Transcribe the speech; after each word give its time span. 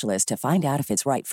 to 0.00 0.36
find 0.36 0.64
out 0.64 0.80
if 0.80 0.90
it's 0.90 1.04
right. 1.06 1.26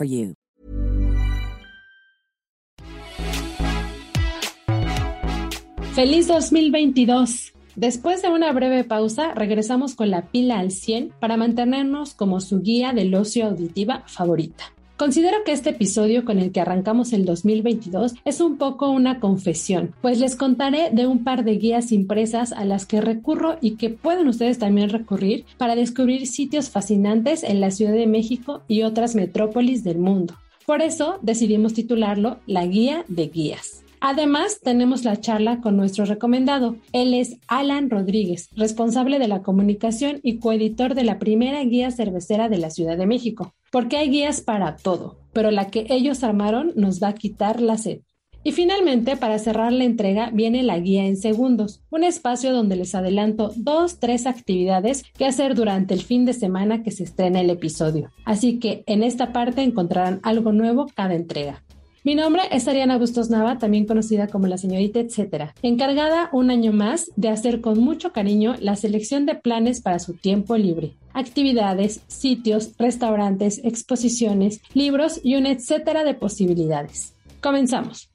¡Feliz 5.93 6.27
2022! 6.27 7.53
Después 7.75 8.21
de 8.21 8.29
una 8.29 8.51
breve 8.51 8.83
pausa, 8.83 9.33
regresamos 9.33 9.95
con 9.95 10.09
la 10.09 10.27
pila 10.31 10.59
al 10.59 10.71
100 10.71 11.13
para 11.19 11.37
mantenernos 11.37 12.13
como 12.13 12.39
su 12.41 12.61
guía 12.61 12.93
del 12.93 13.13
ocio 13.15 13.45
auditiva 13.45 14.03
favorita. 14.07 14.73
Considero 14.99 15.37
que 15.45 15.53
este 15.53 15.69
episodio 15.69 16.25
con 16.25 16.39
el 16.39 16.51
que 16.51 16.59
arrancamos 16.59 17.13
el 17.13 17.23
2022 17.23 18.15
es 18.25 18.41
un 18.41 18.57
poco 18.57 18.89
una 18.89 19.21
confesión, 19.21 19.95
pues 20.01 20.19
les 20.19 20.35
contaré 20.35 20.89
de 20.91 21.07
un 21.07 21.23
par 21.23 21.45
de 21.45 21.55
guías 21.55 21.93
impresas 21.93 22.51
a 22.51 22.65
las 22.65 22.85
que 22.85 22.99
recurro 22.99 23.55
y 23.61 23.77
que 23.77 23.89
pueden 23.91 24.27
ustedes 24.27 24.59
también 24.59 24.89
recurrir 24.89 25.45
para 25.57 25.77
descubrir 25.77 26.27
sitios 26.27 26.69
fascinantes 26.69 27.43
en 27.43 27.61
la 27.61 27.71
Ciudad 27.71 27.93
de 27.93 28.07
México 28.07 28.63
y 28.67 28.81
otras 28.81 29.15
metrópolis 29.15 29.85
del 29.85 29.99
mundo. 29.99 30.33
Por 30.65 30.81
eso 30.81 31.17
decidimos 31.21 31.73
titularlo 31.73 32.39
La 32.45 32.65
Guía 32.65 33.05
de 33.07 33.27
Guías. 33.29 33.85
Además, 34.01 34.59
tenemos 34.61 35.05
la 35.05 35.21
charla 35.21 35.61
con 35.61 35.77
nuestro 35.77 36.03
recomendado. 36.03 36.75
Él 36.91 37.13
es 37.13 37.37
Alan 37.47 37.89
Rodríguez, 37.89 38.49
responsable 38.57 39.17
de 39.17 39.29
la 39.29 39.43
comunicación 39.43 40.19
y 40.23 40.39
coeditor 40.39 40.93
de 40.93 41.05
la 41.05 41.19
primera 41.19 41.63
guía 41.63 41.89
cervecera 41.89 42.49
de 42.49 42.57
la 42.57 42.69
Ciudad 42.69 42.97
de 42.97 43.07
México. 43.07 43.53
Porque 43.71 43.97
hay 43.97 44.09
guías 44.09 44.41
para 44.41 44.75
todo, 44.75 45.19
pero 45.33 45.51
la 45.51 45.67
que 45.67 45.85
ellos 45.89 46.23
armaron 46.23 46.73
nos 46.75 47.01
va 47.01 47.09
a 47.09 47.15
quitar 47.15 47.61
la 47.61 47.77
sed. 47.77 47.99
Y 48.41 48.53
finalmente, 48.53 49.17
para 49.17 49.37
cerrar 49.37 49.73
la 49.73 49.83
entrega, 49.83 50.29
viene 50.31 50.63
la 50.63 50.79
guía 50.79 51.05
en 51.05 51.17
segundos, 51.17 51.81
un 51.89 52.05
espacio 52.05 52.53
donde 52.53 52.77
les 52.77 52.95
adelanto 52.95 53.51
dos, 53.57 53.99
tres 53.99 54.25
actividades 54.25 55.03
que 55.17 55.25
hacer 55.25 55.55
durante 55.55 55.93
el 55.93 56.01
fin 56.01 56.25
de 56.25 56.33
semana 56.33 56.81
que 56.81 56.91
se 56.91 57.03
estrena 57.03 57.41
el 57.41 57.49
episodio. 57.49 58.11
Así 58.23 58.57
que 58.57 58.83
en 58.87 59.03
esta 59.03 59.33
parte 59.33 59.61
encontrarán 59.61 60.21
algo 60.23 60.53
nuevo 60.53 60.87
cada 60.95 61.15
entrega. 61.15 61.63
Mi 62.05 62.15
nombre 62.15 62.43
es 62.49 62.65
Ariana 62.69 62.97
Bustos 62.97 63.29
Nava, 63.29 63.57
también 63.57 63.85
conocida 63.85 64.27
como 64.27 64.47
la 64.47 64.57
señorita 64.57 65.01
etcétera, 65.01 65.53
encargada 65.61 66.29
un 66.31 66.49
año 66.49 66.71
más 66.71 67.11
de 67.17 67.27
hacer 67.27 67.59
con 67.59 67.77
mucho 67.79 68.13
cariño 68.13 68.55
la 68.61 68.77
selección 68.77 69.25
de 69.25 69.35
planes 69.35 69.81
para 69.81 69.99
su 69.99 70.13
tiempo 70.13 70.55
libre. 70.55 70.93
Actividades, 71.13 72.01
sitios, 72.07 72.71
restaurantes, 72.77 73.61
exposiciones, 73.63 74.61
libros 74.73 75.19
y 75.23 75.35
un 75.35 75.45
etcétera 75.45 76.03
de 76.03 76.13
posibilidades. 76.13 77.13
Comenzamos. 77.41 78.09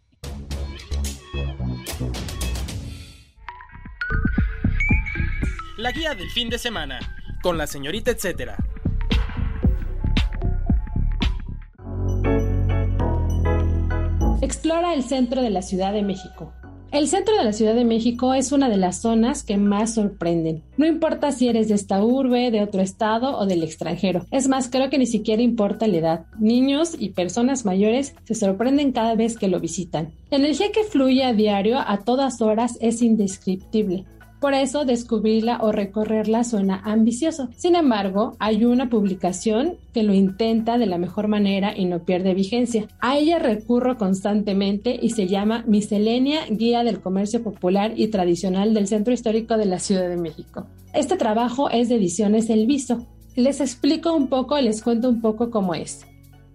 La 5.77 5.91
guía 5.91 6.15
del 6.15 6.31
fin 6.31 6.49
de 6.49 6.59
semana, 6.59 7.01
con 7.43 7.59
la 7.59 7.67
señorita 7.67 8.11
etcétera. 8.11 8.57
Explora 14.41 14.95
el 14.95 15.03
centro 15.03 15.43
de 15.43 15.51
la 15.51 15.63
Ciudad 15.63 15.93
de 15.93 16.03
México. 16.03 16.53
El 16.95 17.09
centro 17.09 17.37
de 17.37 17.43
la 17.43 17.53
Ciudad 17.53 17.75
de 17.75 17.85
México 17.85 18.35
es 18.35 18.53
una 18.53 18.69
de 18.69 18.77
las 18.77 19.01
zonas 19.01 19.43
que 19.43 19.57
más 19.57 19.95
sorprenden. 19.95 20.63
No 20.77 20.87
importa 20.87 21.33
si 21.33 21.49
eres 21.49 21.67
de 21.67 21.75
esta 21.75 22.05
urbe, 22.05 22.53
de 22.53 22.63
otro 22.63 22.81
estado 22.81 23.37
o 23.37 23.47
del 23.47 23.65
extranjero. 23.65 24.27
Es 24.31 24.47
más, 24.47 24.69
creo 24.71 24.91
que 24.91 24.99
ni 24.99 25.07
siquiera 25.07 25.43
importa 25.43 25.89
la 25.89 25.97
edad. 25.97 26.27
Niños 26.39 26.95
y 26.97 27.09
personas 27.09 27.65
mayores 27.65 28.15
se 28.23 28.37
sorprenden 28.37 28.93
cada 28.93 29.17
vez 29.17 29.37
que 29.37 29.49
lo 29.49 29.59
visitan. 29.59 30.13
La 30.31 30.37
energía 30.37 30.71
que 30.71 30.85
fluye 30.85 31.25
a 31.25 31.33
diario 31.33 31.81
a 31.81 31.99
todas 32.05 32.41
horas 32.41 32.79
es 32.81 33.03
indescriptible. 33.03 34.05
Por 34.45 34.53
eso 34.53 34.85
descubrirla 34.85 35.57
o 35.63 35.73
recorrerla 35.73 36.45
suena 36.45 36.83
ambicioso. 36.85 37.49
Sin 37.57 37.77
embargo, 37.77 38.37
hay 38.39 38.67
una 38.67 38.91
publicación 38.91 39.79
que 39.95 40.03
lo 40.03 40.13
intenta 40.13 40.77
de 40.77 40.85
la 40.85 40.99
mejor 40.99 41.29
manera 41.29 41.73
y 41.75 41.87
no 41.87 42.01
pierde 42.05 42.35
vigencia. 42.35 42.87
A 43.01 43.17
ella 43.17 43.39
recurro 43.39 43.97
constantemente 43.97 44.99
y 45.01 45.09
se 45.13 45.29
llama 45.29 45.65
Miscelánea 45.67 46.41
Guía 46.51 46.85
del 46.85 47.01
Comercio 47.01 47.43
Popular 47.43 47.95
y 47.97 48.09
Tradicional 48.09 48.75
del 48.75 48.87
Centro 48.87 49.15
Histórico 49.15 49.57
de 49.57 49.65
la 49.65 49.79
Ciudad 49.79 50.11
de 50.11 50.19
México. 50.19 50.67
Este 50.93 51.17
trabajo 51.17 51.71
es 51.71 51.89
de 51.89 51.95
Ediciones 51.95 52.51
El 52.51 52.67
Viso. 52.67 53.07
Les 53.37 53.63
explico 53.63 54.13
un 54.13 54.29
poco, 54.29 54.61
les 54.61 54.83
cuento 54.83 55.09
un 55.09 55.23
poco 55.23 55.51
cómo 55.51 55.75
es. 55.75 56.05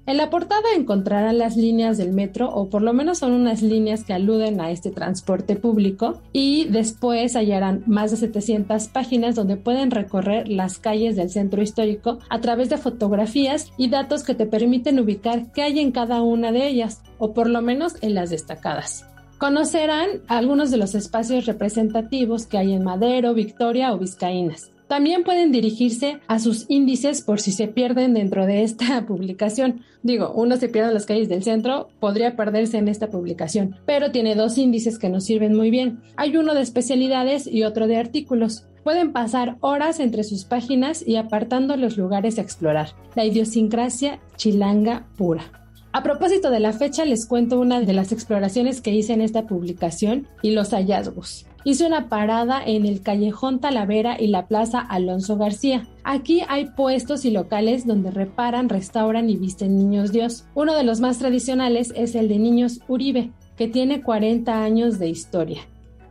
En 0.10 0.18
la 0.18 0.32
portada 0.32 0.64
encontrarán 0.76 1.38
las 1.38 1.56
líneas 1.56 2.00
del 2.00 2.14
metro, 2.14 2.50
o 2.50 2.68
por 2.68 2.82
lo 2.82 2.94
menos 2.94 3.20
son 3.20 3.32
unas 3.32 3.62
líneas 3.62 4.04
que 4.04 4.14
aluden 4.14 4.60
a 4.60 4.72
este 4.72 4.90
transporte 4.90 5.56
público, 5.56 6.20
y 6.34 6.66
después 6.66 7.36
hallarán 7.36 7.84
más 7.86 8.10
de 8.10 8.18
700 8.18 8.88
páginas 8.88 9.36
donde 9.36 9.56
pueden 9.56 9.92
recorrer 9.92 10.50
las 10.50 10.80
calles 10.80 11.16
del 11.16 11.30
centro 11.30 11.62
histórico 11.62 12.18
a 12.28 12.42
través 12.42 12.70
de 12.70 12.80
fotografías 12.80 13.72
y 13.78 13.90
datos 13.90 14.24
que 14.24 14.34
te 14.34 14.48
permiten 14.48 15.00
ubicar 15.00 15.52
qué 15.52 15.62
hay 15.62 15.80
en 15.80 15.92
cada 15.92 16.24
una 16.24 16.52
de 16.52 16.68
ellas, 16.68 17.04
o 17.20 17.36
por 17.36 17.48
lo 17.48 17.62
menos 17.62 17.94
en 18.02 18.16
las 18.16 18.32
destacadas. 18.32 19.06
Conocerán 19.38 20.08
algunos 20.28 20.72
de 20.72 20.78
los 20.78 20.96
espacios 20.96 21.46
representativos 21.46 22.48
que 22.48 22.58
hay 22.58 22.74
en 22.74 22.84
Madero, 22.84 23.36
Victoria 23.36 23.94
o 23.94 24.00
Vizcaínas. 24.00 24.72
También 24.90 25.24
pueden 25.24 25.52
dirigirse 25.52 26.20
a 26.28 26.40
sus 26.40 26.66
índices 26.68 27.22
por 27.22 27.40
si 27.40 27.52
se 27.52 27.68
pierden 27.68 28.16
dentro 28.16 28.48
de 28.48 28.64
esta 28.64 29.06
publicación. 29.08 29.82
Digo, 30.02 30.32
uno 30.34 30.58
se 30.58 30.68
pierde 30.68 30.88
en 30.88 30.96
las 30.96 31.06
calles 31.06 31.30
del 31.30 31.44
centro, 31.44 31.90
podría 32.00 32.36
perderse 32.36 32.80
en 32.80 32.88
esta 32.88 33.12
publicación, 33.12 33.76
pero 33.86 34.12
tiene 34.12 34.34
dos 34.34 34.58
índices 34.58 34.98
que 34.98 35.10
nos 35.10 35.26
sirven 35.26 35.56
muy 35.56 35.70
bien. 35.70 36.02
Hay 36.18 36.36
uno 36.38 36.56
de 36.56 36.62
especialidades 36.62 37.46
y 37.46 37.66
otro 37.66 37.86
de 37.86 37.98
artículos. 37.98 38.66
Pueden 38.84 39.14
pasar 39.14 39.58
horas 39.60 40.00
entre 40.00 40.24
sus 40.24 40.44
páginas 40.44 41.08
y 41.08 41.18
apartando 41.18 41.78
los 41.78 41.96
lugares 41.96 42.40
a 42.40 42.42
explorar. 42.42 42.90
La 43.14 43.26
idiosincrasia 43.26 44.20
chilanga 44.38 45.06
pura. 45.18 45.44
A 45.92 46.02
propósito 46.02 46.50
de 46.50 46.62
la 46.62 46.74
fecha, 46.74 47.06
les 47.06 47.28
cuento 47.28 47.60
una 47.60 47.80
de 47.80 47.94
las 47.94 48.12
exploraciones 48.12 48.82
que 48.82 48.92
hice 48.92 49.14
en 49.14 49.22
esta 49.22 49.46
publicación 49.46 50.28
y 50.42 50.52
los 50.52 50.72
hallazgos. 50.72 51.46
Hice 51.64 51.86
una 51.86 52.08
parada 52.08 52.64
en 52.66 52.86
el 52.86 53.02
callejón 53.02 53.60
Talavera 53.60 54.20
y 54.20 54.28
la 54.28 54.48
plaza 54.48 54.80
Alonso 54.80 55.38
García. 55.38 55.88
Aquí 56.04 56.42
hay 56.48 56.66
puestos 56.68 57.26
y 57.26 57.32
locales 57.32 57.86
donde 57.86 58.12
reparan, 58.12 58.70
restauran 58.70 59.30
y 59.30 59.36
visten 59.36 59.78
niños 59.78 60.12
Dios. 60.12 60.46
Uno 60.56 60.74
de 60.74 60.84
los 60.84 61.02
más 61.02 61.20
tradicionales 61.20 61.94
es 61.96 62.16
el 62.16 62.30
de 62.30 62.40
Niños 62.40 62.80
Uribe, 62.88 63.32
que 63.58 63.68
tiene 63.68 64.02
40 64.02 64.64
años 64.64 65.00
de 65.00 65.10
historia. 65.10 65.62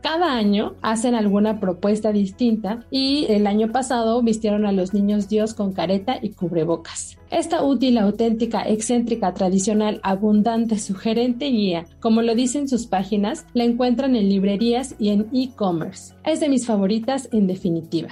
Cada 0.01 0.33
año 0.33 0.75
hacen 0.81 1.13
alguna 1.13 1.59
propuesta 1.59 2.13
distinta 2.13 2.85
y 2.89 3.25
el 3.29 3.47
año 3.47 3.71
pasado 3.71 4.21
vistieron 4.21 4.65
a 4.65 4.71
los 4.71 4.93
niños 4.93 5.27
Dios 5.27 5.53
con 5.53 5.73
careta 5.73 6.17
y 6.21 6.29
cubrebocas. 6.31 7.17
Esta 7.31 7.63
útil, 7.63 7.97
auténtica, 7.97 8.63
excéntrica, 8.63 9.33
tradicional, 9.33 9.99
abundante, 10.01 10.79
sugerente 10.79 11.47
guía, 11.47 11.85
como 11.99 12.21
lo 12.21 12.33
dicen 12.33 12.69
sus 12.69 12.87
páginas, 12.87 13.45
la 13.53 13.65
encuentran 13.65 14.15
en 14.15 14.29
librerías 14.29 14.95
y 14.99 15.09
en 15.09 15.27
e-commerce. 15.33 16.15
Es 16.23 16.39
de 16.39 16.49
mis 16.49 16.65
favoritas 16.65 17.27
en 17.33 17.47
definitiva. 17.47 18.09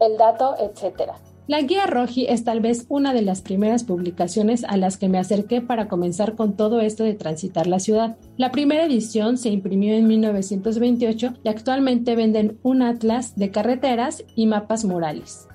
El 0.00 0.16
dato, 0.16 0.56
etcétera. 0.58 1.14
La 1.50 1.62
guía 1.62 1.84
Roji 1.84 2.26
es 2.26 2.44
tal 2.44 2.60
vez 2.60 2.86
una 2.88 3.12
de 3.12 3.22
las 3.22 3.42
primeras 3.42 3.82
publicaciones 3.82 4.62
a 4.62 4.76
las 4.76 4.96
que 4.98 5.08
me 5.08 5.18
acerqué 5.18 5.60
para 5.60 5.88
comenzar 5.88 6.36
con 6.36 6.56
todo 6.56 6.80
esto 6.80 7.02
de 7.02 7.14
transitar 7.14 7.66
la 7.66 7.80
ciudad. 7.80 8.16
La 8.36 8.52
primera 8.52 8.84
edición 8.84 9.36
se 9.36 9.48
imprimió 9.48 9.96
en 9.96 10.06
1928 10.06 11.34
y 11.42 11.48
actualmente 11.48 12.14
venden 12.14 12.60
un 12.62 12.82
atlas 12.82 13.34
de 13.34 13.50
carreteras 13.50 14.22
y 14.36 14.46
mapas 14.46 14.84
murales. 14.84 15.48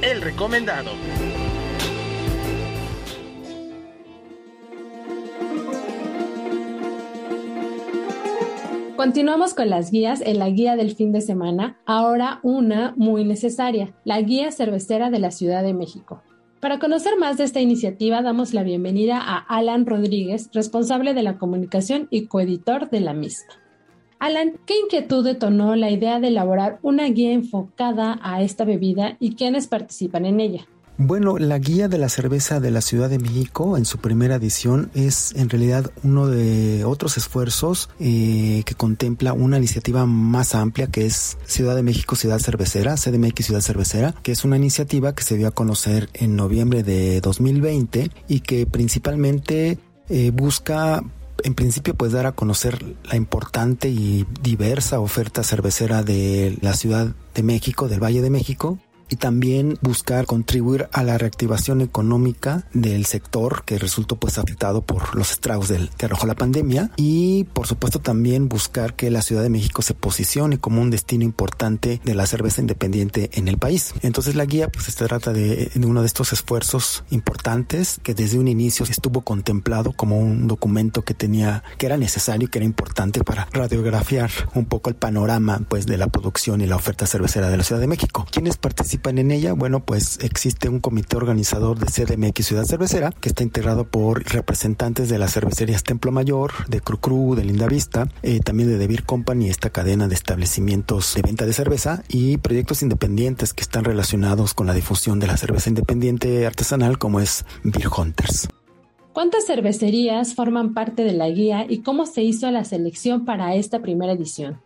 El 0.00 0.22
recomendado. 0.22 0.92
Continuamos 8.98 9.54
con 9.54 9.70
las 9.70 9.92
guías 9.92 10.20
en 10.20 10.40
la 10.40 10.50
guía 10.50 10.74
del 10.74 10.92
fin 10.92 11.12
de 11.12 11.20
semana, 11.20 11.78
ahora 11.86 12.40
una 12.42 12.94
muy 12.96 13.22
necesaria, 13.22 13.94
la 14.04 14.20
guía 14.20 14.50
cervecera 14.50 15.08
de 15.08 15.20
la 15.20 15.30
Ciudad 15.30 15.62
de 15.62 15.72
México. 15.72 16.20
Para 16.58 16.80
conocer 16.80 17.16
más 17.16 17.36
de 17.36 17.44
esta 17.44 17.60
iniciativa, 17.60 18.22
damos 18.22 18.54
la 18.54 18.64
bienvenida 18.64 19.20
a 19.20 19.36
Alan 19.38 19.86
Rodríguez, 19.86 20.50
responsable 20.52 21.14
de 21.14 21.22
la 21.22 21.38
comunicación 21.38 22.08
y 22.10 22.26
coeditor 22.26 22.90
de 22.90 22.98
la 22.98 23.12
misma. 23.14 23.54
Alan, 24.18 24.58
¿qué 24.66 24.74
inquietud 24.80 25.24
detonó 25.24 25.76
la 25.76 25.92
idea 25.92 26.18
de 26.18 26.26
elaborar 26.26 26.80
una 26.82 27.04
guía 27.04 27.30
enfocada 27.30 28.18
a 28.20 28.42
esta 28.42 28.64
bebida 28.64 29.16
y 29.20 29.36
quiénes 29.36 29.68
participan 29.68 30.26
en 30.26 30.40
ella? 30.40 30.66
Bueno, 31.00 31.38
la 31.38 31.60
guía 31.60 31.86
de 31.86 31.96
la 31.96 32.08
cerveza 32.08 32.58
de 32.58 32.72
la 32.72 32.80
Ciudad 32.80 33.08
de 33.08 33.20
México 33.20 33.76
en 33.76 33.84
su 33.84 33.98
primera 33.98 34.34
edición 34.34 34.90
es 34.94 35.32
en 35.36 35.48
realidad 35.48 35.92
uno 36.02 36.26
de 36.26 36.84
otros 36.84 37.16
esfuerzos 37.16 37.88
eh, 38.00 38.64
que 38.66 38.74
contempla 38.74 39.32
una 39.32 39.58
iniciativa 39.58 40.06
más 40.06 40.56
amplia 40.56 40.88
que 40.88 41.06
es 41.06 41.38
Ciudad 41.44 41.76
de 41.76 41.84
México 41.84 42.16
Ciudad 42.16 42.40
Cervecera, 42.40 42.96
CDMX 42.96 43.46
Ciudad 43.46 43.60
Cervecera, 43.60 44.12
que 44.24 44.32
es 44.32 44.44
una 44.44 44.56
iniciativa 44.56 45.14
que 45.14 45.22
se 45.22 45.36
dio 45.36 45.46
a 45.46 45.52
conocer 45.52 46.10
en 46.14 46.34
noviembre 46.34 46.82
de 46.82 47.20
2020 47.20 48.10
y 48.26 48.40
que 48.40 48.66
principalmente 48.66 49.78
eh, 50.08 50.32
busca 50.32 51.04
en 51.44 51.54
principio 51.54 51.94
pues 51.94 52.10
dar 52.10 52.26
a 52.26 52.32
conocer 52.32 52.96
la 53.04 53.14
importante 53.14 53.88
y 53.88 54.26
diversa 54.42 54.98
oferta 54.98 55.44
cervecera 55.44 56.02
de 56.02 56.58
la 56.60 56.74
Ciudad 56.74 57.14
de 57.36 57.42
México, 57.44 57.86
del 57.86 58.02
Valle 58.02 58.20
de 58.20 58.30
México, 58.30 58.80
y 59.08 59.16
también 59.16 59.78
buscar 59.82 60.26
contribuir 60.26 60.88
a 60.92 61.02
la 61.02 61.18
reactivación 61.18 61.80
económica 61.80 62.64
del 62.72 63.06
sector 63.06 63.64
que 63.64 63.78
resultó 63.78 64.16
pues 64.16 64.38
afectado 64.38 64.82
por 64.82 65.16
los 65.16 65.32
estragos 65.32 65.68
del, 65.68 65.90
que 65.90 66.06
arrojó 66.06 66.26
la 66.26 66.34
pandemia 66.34 66.90
y 66.96 67.44
por 67.44 67.66
supuesto 67.66 68.00
también 68.00 68.48
buscar 68.48 68.94
que 68.94 69.10
la 69.10 69.22
Ciudad 69.22 69.42
de 69.42 69.50
México 69.50 69.82
se 69.82 69.94
posicione 69.94 70.58
como 70.58 70.82
un 70.82 70.90
destino 70.90 71.24
importante 71.24 72.00
de 72.04 72.14
la 72.14 72.26
cerveza 72.26 72.60
independiente 72.60 73.30
en 73.32 73.48
el 73.48 73.58
país. 73.58 73.94
Entonces 74.02 74.34
la 74.34 74.44
guía 74.44 74.68
pues 74.68 74.86
se 74.86 74.92
trata 74.92 75.32
de, 75.32 75.70
de 75.74 75.86
uno 75.86 76.00
de 76.00 76.06
estos 76.06 76.32
esfuerzos 76.32 77.04
importantes 77.10 78.00
que 78.02 78.14
desde 78.14 78.38
un 78.38 78.48
inicio 78.48 78.84
estuvo 78.88 79.22
contemplado 79.22 79.92
como 79.92 80.18
un 80.18 80.46
documento 80.46 81.02
que 81.02 81.14
tenía 81.14 81.62
que 81.78 81.86
era 81.86 81.96
necesario 81.96 82.48
que 82.50 82.58
era 82.58 82.66
importante 82.66 83.22
para 83.24 83.48
radiografiar 83.52 84.30
un 84.54 84.66
poco 84.66 84.90
el 84.90 84.96
panorama 84.96 85.60
pues 85.68 85.86
de 85.86 85.96
la 85.96 86.08
producción 86.08 86.60
y 86.60 86.66
la 86.66 86.76
oferta 86.76 87.06
cervecera 87.06 87.48
de 87.48 87.56
la 87.56 87.64
Ciudad 87.64 87.80
de 87.80 87.86
México. 87.86 88.26
¿Quiénes 88.30 88.56
participan 88.56 88.97
en 89.06 89.30
ella? 89.30 89.52
Bueno, 89.52 89.84
pues 89.84 90.18
existe 90.22 90.68
un 90.68 90.80
comité 90.80 91.16
organizador 91.16 91.78
de 91.78 91.86
CDMX 91.86 92.46
Ciudad 92.46 92.64
Cervecera 92.64 93.12
que 93.12 93.28
está 93.30 93.42
integrado 93.42 93.84
por 93.88 94.24
representantes 94.24 95.08
de 95.08 95.18
las 95.18 95.32
cervecerías 95.32 95.84
Templo 95.84 96.12
Mayor, 96.12 96.52
de 96.68 96.80
Cru 96.80 96.98
Cru, 96.98 97.34
de 97.34 97.44
Linda 97.44 97.66
Vista, 97.66 98.08
eh, 98.22 98.40
también 98.40 98.68
de 98.68 98.76
Devir 98.76 99.04
Company, 99.04 99.48
esta 99.48 99.70
cadena 99.70 100.08
de 100.08 100.14
establecimientos 100.14 101.14
de 101.14 101.22
venta 101.22 101.46
de 101.46 101.52
cerveza 101.52 102.02
y 102.08 102.36
proyectos 102.38 102.82
independientes 102.82 103.54
que 103.54 103.62
están 103.62 103.84
relacionados 103.84 104.54
con 104.54 104.66
la 104.66 104.74
difusión 104.74 105.20
de 105.20 105.28
la 105.28 105.36
cerveza 105.36 105.70
independiente 105.70 106.46
artesanal 106.46 106.98
como 106.98 107.20
es 107.20 107.44
Beer 107.62 107.88
Hunters. 107.88 108.48
¿Cuántas 109.12 109.46
cervecerías 109.46 110.34
forman 110.34 110.74
parte 110.74 111.02
de 111.02 111.12
la 111.12 111.28
guía 111.28 111.66
y 111.68 111.82
cómo 111.82 112.06
se 112.06 112.22
hizo 112.22 112.50
la 112.50 112.64
selección 112.64 113.24
para 113.24 113.54
esta 113.54 113.80
primera 113.80 114.12
edición? 114.12 114.60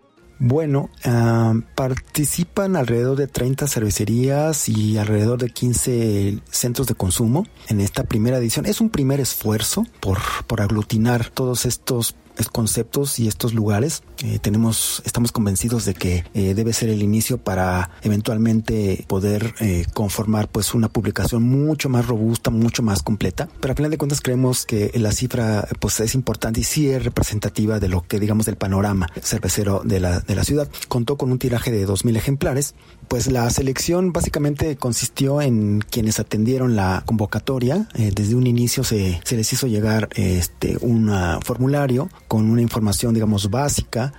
Bueno, 0.45 0.91
uh, 1.07 1.61
participan 1.77 2.75
alrededor 2.75 3.17
de 3.17 3.29
30 3.29 3.69
cervecerías 3.69 4.69
y 4.69 4.99
alrededor 4.99 5.39
de 5.39 5.51
15 5.51 6.41
centros 6.51 6.89
de 6.89 6.97
consumo 6.97 7.47
en 7.69 7.81
esta 7.81 8.03
primera 8.03 8.39
edición. 8.39 8.67
Es 8.67 8.81
un 8.81 8.91
primer 8.91 9.21
esfuerzo 9.21 9.87
por, 10.01 10.19
por 10.49 10.61
aglutinar 10.61 11.29
todos 11.29 11.65
estos 11.65 12.17
conceptos 12.53 13.19
y 13.19 13.29
estos 13.29 13.55
lugares. 13.55 14.03
Eh, 14.25 14.39
tenemos, 14.41 15.03
estamos 15.05 15.33
convencidos 15.33 15.85
de 15.85 15.95
que 15.95 16.25
eh, 16.35 16.55
debe 16.55 16.73
ser 16.73 16.89
el 16.89 17.03
inicio 17.03 17.39
para 17.39 17.91
eventualmente 18.03 19.05
poder 19.07 19.55
eh, 19.61 19.87
conformar 19.93 20.49
pues 20.49 20.75
una 20.75 20.89
publicación 20.89 21.43
mucho 21.43 21.89
más 21.89 22.07
robusta, 22.07 22.51
mucho 22.51 22.83
más 22.83 23.03
completa. 23.03 23.49
Pero 23.61 23.73
a 23.73 23.77
final 23.77 23.91
de 23.91 23.99
cuentas 23.99 24.21
creemos 24.21 24.67
que 24.67 24.91
la 24.95 25.13
cifra 25.13 25.69
pues 25.81 26.01
es 26.01 26.15
importante 26.15 26.61
y 26.61 26.65
sí 26.65 26.89
es 26.89 27.05
representativa 27.05 27.81
de 27.81 27.89
lo 27.89 28.03
que 28.03 28.21
digamos 28.21 28.47
del 28.47 28.57
panorama 28.57 29.09
cervecero 29.23 29.83
de 29.85 30.01
la, 30.01 30.21
de 30.21 30.35
la 30.35 30.45
ciudad. 30.45 30.69
Contó 30.89 31.17
con 31.17 31.33
un 31.33 31.39
tiraje 31.39 31.71
de 31.71 31.87
2.000 31.87 32.17
ejemplares. 32.17 32.75
Pues 33.09 33.31
la 33.31 33.49
selección 33.51 34.13
básicamente 34.13 34.77
consistió 34.77 35.43
en 35.43 35.81
quienes 35.81 36.19
atendieron 36.19 36.77
la 36.77 37.03
convocatoria. 37.05 37.89
desde 37.95 38.35
un 38.35 38.47
inicio 38.47 38.85
se, 38.85 39.21
se 39.25 39.37
les 39.37 39.53
hizo 39.53 39.67
llegar 39.67 40.09
este 40.15 40.79
un 40.81 41.11
formulario 41.45 42.09
con 42.27 42.51
una 42.51 42.63
información, 42.63 43.13
digamos, 43.13 43.51
básica 43.51 44.13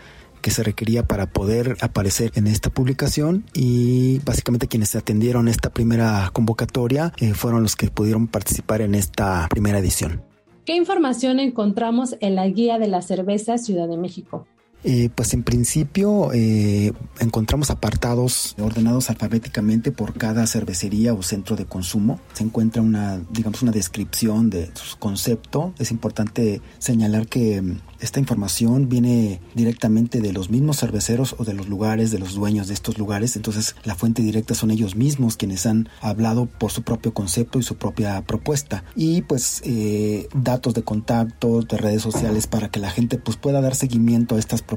que 0.44 0.52
se 0.52 0.62
requería 0.62 1.08
para 1.08 1.26
poder 1.26 1.78
aparecer 1.80 2.32
en 2.36 2.48
esta 2.48 2.70
publicación 2.70 3.46
y 3.54 4.20
básicamente 4.26 4.68
quienes 4.68 4.94
atendieron 4.96 5.48
esta 5.48 5.72
primera 5.72 6.30
convocatoria 6.34 7.14
eh, 7.18 7.34
fueron 7.34 7.64
los 7.64 7.76
que 7.78 7.90
pudieron 7.90 8.28
participar 8.28 8.82
en 8.82 8.94
esta 8.94 9.48
primera 9.50 9.80
edición. 9.80 10.22
¿Qué 10.66 10.76
información 10.76 11.40
encontramos 11.40 12.16
en 12.20 12.36
la 12.36 12.48
guía 12.48 12.78
de 12.78 12.88
la 12.88 13.02
cerveza 13.02 13.58
Ciudad 13.58 13.88
de 13.88 13.98
México? 13.98 14.46
Eh, 14.84 15.10
pues 15.16 15.34
en 15.34 15.44
principio 15.44 16.32
eh, 16.34 16.92
encontramos 17.20 17.70
apartados 17.70 18.56
ordenados 18.60 19.10
alfabéticamente 19.10 19.92
por 19.92 20.14
cada 20.14 20.46
cervecería 20.46 21.14
o 21.14 21.24
centro 21.24 21.56
de 21.56 21.66
consumo. 21.66 22.20
Se 22.34 22.44
encuentra 22.44 22.82
una, 22.82 23.22
digamos, 23.32 23.62
una 23.62 23.72
descripción 23.72 24.50
de 24.50 24.72
su 24.74 24.98
concepto. 24.98 25.74
Es 25.80 25.92
importante 25.92 26.62
señalar 26.80 27.28
que 27.28 27.62
mm, 27.62 27.80
esta 28.02 28.20
información 28.20 28.90
viene 28.90 29.40
directamente 29.56 30.20
de 30.20 30.34
los 30.34 30.50
mismos 30.50 30.80
cerveceros 30.80 31.36
o 31.38 31.46
de 31.46 31.54
los 31.54 31.70
lugares, 31.70 32.12
de 32.12 32.20
los 32.20 32.34
dueños 32.34 32.68
de 32.68 32.74
estos 32.74 32.98
lugares. 32.98 33.38
Entonces 33.38 33.76
la 33.86 33.96
fuente 33.96 34.22
directa 34.22 34.54
son 34.54 34.72
ellos 34.72 34.98
mismos 34.98 35.38
quienes 35.38 35.66
han 35.66 35.88
hablado 36.02 36.46
por 36.46 36.72
su 36.72 36.84
propio 36.84 37.14
concepto 37.14 37.58
y 37.60 37.64
su 37.64 37.78
propia 37.78 38.22
propuesta. 38.24 38.84
Y 38.98 39.22
pues 39.22 39.62
eh, 39.64 40.28
datos 40.34 40.74
de 40.74 40.84
contacto, 40.84 41.62
de 41.62 41.78
redes 41.78 42.02
sociales 42.02 42.48
para 42.48 42.70
que 42.70 42.82
la 42.82 42.90
gente 42.90 43.18
pues 43.18 43.38
pueda 43.38 43.62
dar 43.62 43.76
seguimiento 43.76 44.36
a 44.36 44.40
estas 44.40 44.62
propuestas 44.62 44.73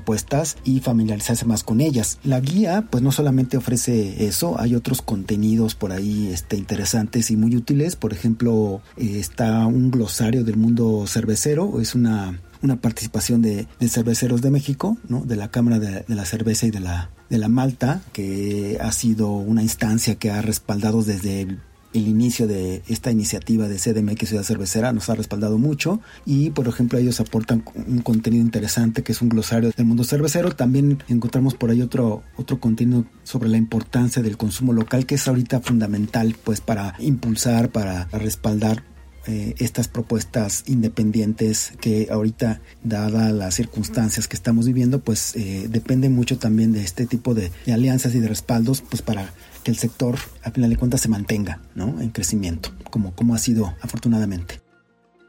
y 0.65 0.81
familiarizarse 0.81 1.45
más 1.45 1.65
con 1.65 1.81
ellas. 1.81 2.19
La 2.25 2.41
guía 2.41 2.87
pues 2.91 3.03
no 3.03 3.13
solamente 3.13 3.57
ofrece 3.57 4.27
eso, 4.27 4.61
hay 4.61 4.75
otros 4.75 5.03
contenidos 5.03 5.75
por 5.75 5.93
ahí 5.93 6.31
este, 6.33 6.57
interesantes 6.57 7.31
y 7.31 7.37
muy 7.37 7.57
útiles. 7.57 7.97
Por 7.97 8.12
ejemplo, 8.12 8.81
eh, 8.97 9.19
está 9.19 9.67
un 9.67 9.91
glosario 9.91 10.45
del 10.45 10.57
mundo 10.57 11.07
cervecero, 11.07 11.81
es 11.81 11.95
una 11.95 12.41
una 12.62 12.76
participación 12.76 13.43
de, 13.43 13.67
cerveceros 13.88 14.43
de 14.43 14.50
México, 14.50 14.97
¿no? 15.09 15.21
de 15.25 15.37
la 15.37 15.50
Cámara 15.50 15.79
de, 15.79 16.05
la 16.09 16.25
Cerveza 16.25 16.67
y 16.67 16.71
de 16.71 16.81
la, 16.81 17.11
de 17.31 17.38
la 17.38 17.49
Malta, 17.49 18.00
que 18.12 18.79
ha 18.81 18.93
sido 18.93 19.31
una 19.31 19.62
instancia 19.62 20.17
que 20.17 20.31
ha 20.31 20.43
respaldado 20.43 21.03
desde 21.03 21.43
el, 21.43 21.61
inicio 22.07 22.47
de 22.47 22.83
esta 22.88 23.11
iniciativa 23.11 23.69
de 23.69 23.76
CDMX 23.76 24.29
Ciudad 24.29 24.43
Cervecera, 24.43 24.93
nos 24.93 25.09
ha 25.09 25.15
respaldado 25.15 25.59
mucho 25.59 26.00
y 26.25 26.50
por 26.50 26.69
ejemplo 26.69 26.99
ellos 26.99 27.21
aportan 27.21 27.65
un 27.87 28.00
contenido 28.03 28.43
interesante 28.45 29.03
que 29.03 29.12
es 29.12 29.23
un 29.23 29.29
glosario 29.29 29.71
del 29.76 29.87
mundo 29.87 30.05
cervecero. 30.05 30.50
También 30.53 31.03
encontramos 31.09 31.55
por 31.55 31.71
ahí 31.71 31.83
otro, 31.83 32.23
otro 32.37 32.61
contenido 32.61 33.05
sobre 33.25 33.49
la 33.49 33.57
importancia 33.57 34.23
del 34.23 34.37
consumo 34.37 34.73
local 34.73 35.07
que 35.07 35.17
es 35.17 35.29
ahorita 35.29 35.61
fundamental 35.61 36.37
pues 36.45 36.61
para 36.61 36.95
impulsar, 36.99 37.71
para 37.71 38.07
respaldar 38.12 38.83
eh, 39.29 39.55
estas 39.59 39.88
propuestas 39.88 40.62
independientes 40.69 41.73
que 41.81 42.07
ahorita, 42.12 42.61
dadas 42.85 43.33
las 43.33 43.57
circunstancias 43.57 44.29
que 44.29 44.37
estamos 44.37 44.67
viviendo, 44.67 45.00
pues 45.00 45.35
eh, 45.35 45.67
depende 45.69 46.09
mucho 46.09 46.38
también 46.38 46.73
de 46.73 46.83
este 46.83 47.07
tipo 47.07 47.35
de, 47.35 47.50
alianzas 47.67 48.15
y 48.15 48.21
de 48.21 48.29
respaldos, 48.29 48.83
pues 48.88 49.03
para 49.03 49.33
que 49.66 49.73
el 49.73 49.78
sector, 49.78 50.16
a 50.44 50.52
final 50.52 50.70
de 50.70 50.76
cuentas, 50.76 51.00
se 51.00 51.08
mantenga 51.08 51.61
¿no? 51.75 52.00
en 52.00 52.11
crecimiento, 52.11 52.70
como, 52.88 53.16
como 53.16 53.35
ha 53.35 53.38
sido 53.38 53.75
afortunadamente. 53.80 54.61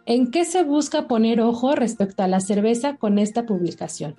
¿En 0.05 0.29
qué 0.29 0.45
se 0.45 0.63
busca 0.63 1.07
poner 1.07 1.41
ojo 1.41 1.73
respecto 1.73 2.21
a 2.21 2.27
la 2.27 2.39
cerveza 2.39 2.97
con 2.97 3.17
esta 3.17 3.47
publicación? 3.47 4.15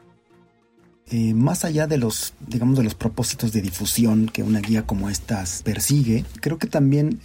Eh, 1.06 1.34
más 1.34 1.64
allá 1.64 1.87
de 1.87 1.98
los, 1.98 2.34
digamos, 2.48 2.76
de 2.78 2.82
los 2.82 2.96
propósitos 2.96 3.52
de 3.52 3.62
difusión 3.62 4.26
que 4.26 4.42
una 4.42 4.58
guía 4.58 4.82
como 4.82 5.08
estas 5.08 5.62
persigue, 5.62 6.25
creo 6.40 6.58
que 6.58 6.66
también 6.66 7.20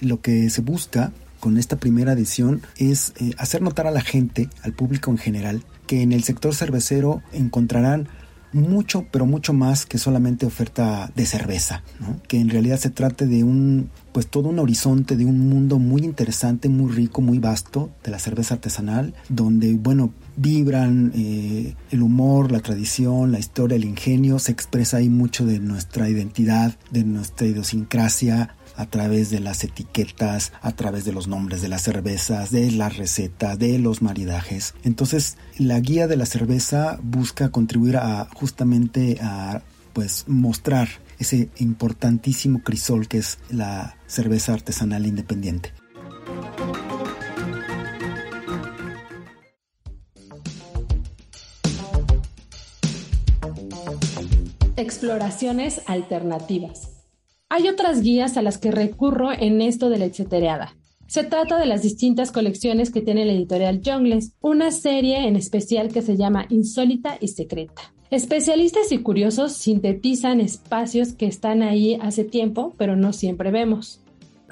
lo 0.00 0.20
que 0.20 0.50
se 0.50 0.60
busca 0.60 1.12
con 1.40 1.56
esta 1.56 1.78
primera 1.78 2.12
edición 2.12 2.62
es 2.76 3.12
eh, 3.18 3.32
hacer 3.38 3.60
notar 3.60 3.88
a 3.88 3.90
la 3.90 4.02
gente, 4.02 4.48
al 4.62 4.72
público 4.72 5.10
en 5.10 5.18
general, 5.18 5.64
que 5.88 6.02
en 6.02 6.12
el 6.12 6.22
sector 6.22 6.54
cervecero 6.54 7.22
encontrarán 7.32 8.06
mucho, 8.52 9.06
pero 9.10 9.26
mucho 9.26 9.52
más 9.52 9.86
que 9.86 9.98
solamente 9.98 10.46
oferta 10.46 11.10
de 11.14 11.26
cerveza, 11.26 11.82
que 12.28 12.40
en 12.40 12.48
realidad 12.48 12.78
se 12.78 12.90
trate 12.90 13.26
de 13.26 13.44
un, 13.44 13.90
pues 14.12 14.26
todo 14.26 14.48
un 14.48 14.58
horizonte, 14.58 15.16
de 15.16 15.24
un 15.24 15.48
mundo 15.48 15.78
muy 15.78 16.02
interesante, 16.02 16.68
muy 16.68 16.90
rico, 16.92 17.20
muy 17.20 17.38
vasto 17.38 17.90
de 18.02 18.10
la 18.10 18.18
cerveza 18.18 18.54
artesanal, 18.54 19.14
donde, 19.28 19.74
bueno, 19.74 20.12
vibran 20.36 21.12
eh, 21.14 21.74
el 21.90 22.02
humor, 22.02 22.50
la 22.50 22.60
tradición, 22.60 23.32
la 23.32 23.38
historia, 23.38 23.76
el 23.76 23.84
ingenio, 23.84 24.38
se 24.38 24.52
expresa 24.52 24.98
ahí 24.98 25.08
mucho 25.08 25.44
de 25.44 25.58
nuestra 25.58 26.08
identidad, 26.08 26.76
de 26.90 27.04
nuestra 27.04 27.46
idiosincrasia, 27.46 28.56
a 28.76 28.86
través 28.86 29.30
de 29.30 29.40
las 29.40 29.64
etiquetas, 29.64 30.52
a 30.62 30.72
través 30.72 31.04
de 31.04 31.12
los 31.12 31.28
nombres 31.28 31.62
de 31.62 31.68
las 31.68 31.82
cervezas, 31.82 32.50
de 32.50 32.70
la 32.70 32.88
receta, 32.88 33.56
de 33.56 33.78
los 33.78 34.02
maridajes. 34.02 34.74
Entonces, 34.84 35.36
la 35.58 35.80
guía 35.80 36.06
de 36.06 36.16
la 36.16 36.26
cerveza 36.26 36.98
busca 37.02 37.50
contribuir 37.50 37.96
a 37.96 38.28
justamente 38.34 39.18
a 39.20 39.62
pues 39.92 40.24
mostrar 40.28 40.88
ese 41.18 41.50
importantísimo 41.58 42.62
crisol 42.62 43.08
que 43.08 43.18
es 43.18 43.38
la 43.50 43.96
cerveza 44.06 44.54
artesanal 44.54 45.06
independiente. 45.06 45.72
Exploraciones 54.76 55.82
alternativas. 55.86 56.99
Hay 57.52 57.68
otras 57.68 58.02
guías 58.02 58.36
a 58.36 58.42
las 58.42 58.58
que 58.58 58.70
recurro 58.70 59.32
en 59.32 59.60
esto 59.60 59.90
de 59.90 59.98
la 59.98 60.04
etcetereada. 60.04 60.76
Se 61.08 61.24
trata 61.24 61.58
de 61.58 61.66
las 61.66 61.82
distintas 61.82 62.30
colecciones 62.30 62.92
que 62.92 63.00
tiene 63.00 63.24
la 63.24 63.32
editorial 63.32 63.82
Jungles, 63.84 64.34
una 64.40 64.70
serie 64.70 65.26
en 65.26 65.34
especial 65.34 65.88
que 65.88 66.00
se 66.00 66.16
llama 66.16 66.46
Insólita 66.48 67.18
y 67.20 67.26
Secreta. 67.26 67.92
Especialistas 68.12 68.92
y 68.92 68.98
curiosos 68.98 69.54
sintetizan 69.54 70.40
espacios 70.40 71.12
que 71.12 71.26
están 71.26 71.64
ahí 71.64 71.98
hace 72.00 72.22
tiempo, 72.22 72.72
pero 72.78 72.94
no 72.94 73.12
siempre 73.12 73.50
vemos. 73.50 74.00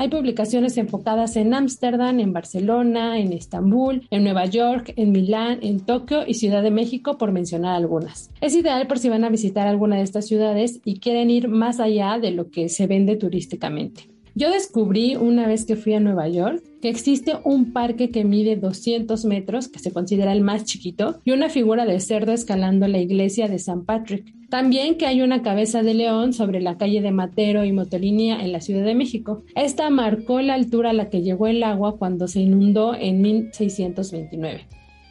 Hay 0.01 0.09
publicaciones 0.09 0.77
enfocadas 0.77 1.35
en 1.35 1.53
Ámsterdam, 1.53 2.21
en 2.21 2.33
Barcelona, 2.33 3.19
en 3.19 3.33
Estambul, 3.33 4.07
en 4.13 4.23
Nueva 4.23 4.47
York, 4.47 4.93
en 4.95 5.11
Milán, 5.11 5.59
en 5.61 5.81
Tokio 5.81 6.21
y 6.25 6.35
Ciudad 6.35 6.63
de 6.63 6.71
México, 6.71 7.19
por 7.19 7.33
mencionar 7.33 7.75
algunas. 7.75 8.31
Es 8.41 8.55
ideal 8.55 8.87
por 8.87 9.01
si 9.01 9.09
van 9.09 9.25
a 9.25 9.29
visitar 9.29 9.67
alguna 9.67 9.97
de 9.97 10.03
estas 10.03 10.29
ciudades 10.29 10.81
y 10.85 11.01
quieren 11.01 11.31
ir 11.31 11.49
más 11.49 11.81
allá 11.81 12.21
de 12.21 12.31
lo 12.31 12.49
que 12.51 12.69
se 12.69 12.87
vende 12.87 13.17
turísticamente. 13.17 14.09
Yo 14.37 14.53
descubrí 14.53 15.17
una 15.17 15.49
vez 15.49 15.65
que 15.65 15.75
fui 15.75 15.95
a 15.95 16.01
Nueva 16.01 16.29
York 16.29 16.63
que 16.81 16.89
existe 16.89 17.35
un 17.45 17.73
parque 17.73 18.11
que 18.11 18.25
mide 18.25 18.57
200 18.57 19.25
metros, 19.25 19.69
que 19.69 19.79
se 19.79 19.93
considera 19.93 20.33
el 20.33 20.43
más 20.43 20.65
chiquito, 20.65 21.21
y 21.25 21.33
una 21.33 21.49
figura 21.49 21.87
de 21.87 22.01
cerdo 22.01 22.33
escalando 22.33 22.89
la 22.89 22.99
iglesia 22.99 23.49
de 23.49 23.59
San 23.59 23.85
Patrick. 23.85 24.35
También 24.49 24.97
que 24.97 25.07
hay 25.07 25.21
una 25.21 25.43
cabeza 25.43 25.83
de 25.83 25.95
león 25.95 26.33
sobre 26.33 26.61
la 26.61 26.79
calle 26.79 27.03
de 27.03 27.11
Matero 27.11 27.65
y 27.65 27.73
Motolinia 27.73 28.43
en 28.43 28.53
la 28.53 28.61
Ciudad 28.61 28.85
de 28.85 28.95
México. 28.95 29.45
Esta 29.55 29.91
marcó 29.91 30.41
la 30.41 30.55
altura 30.55 30.91
a 30.91 30.95
la 30.95 31.11
que 31.11 31.23
llegó 31.23 31.47
el 31.47 31.63
agua 31.63 31.99
cuando 31.99 32.29
se 32.29 32.41
inundó 32.41 32.95
en 32.95 33.21
1629. 33.21 34.67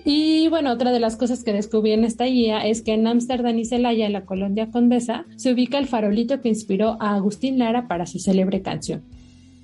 Y 0.10 0.48
bueno, 0.48 0.72
otra 0.72 0.94
de 0.94 1.02
las 1.02 1.18
cosas 1.18 1.44
que 1.44 1.52
descubrí 1.52 1.92
en 1.92 2.06
esta 2.06 2.24
guía 2.24 2.66
es 2.66 2.82
que 2.82 2.94
en 2.94 3.06
Ámsterdam 3.06 3.60
y 3.60 3.66
Celaya, 3.66 4.06
en 4.06 4.14
la 4.14 4.26
colonia 4.26 4.72
Condesa, 4.72 5.26
se 5.36 5.52
ubica 5.52 5.78
el 5.78 5.86
farolito 5.86 6.40
que 6.40 6.48
inspiró 6.48 6.96
a 7.02 7.14
Agustín 7.16 7.60
Lara 7.60 7.90
para 7.90 8.06
su 8.06 8.18
célebre 8.18 8.62
canción. 8.62 9.04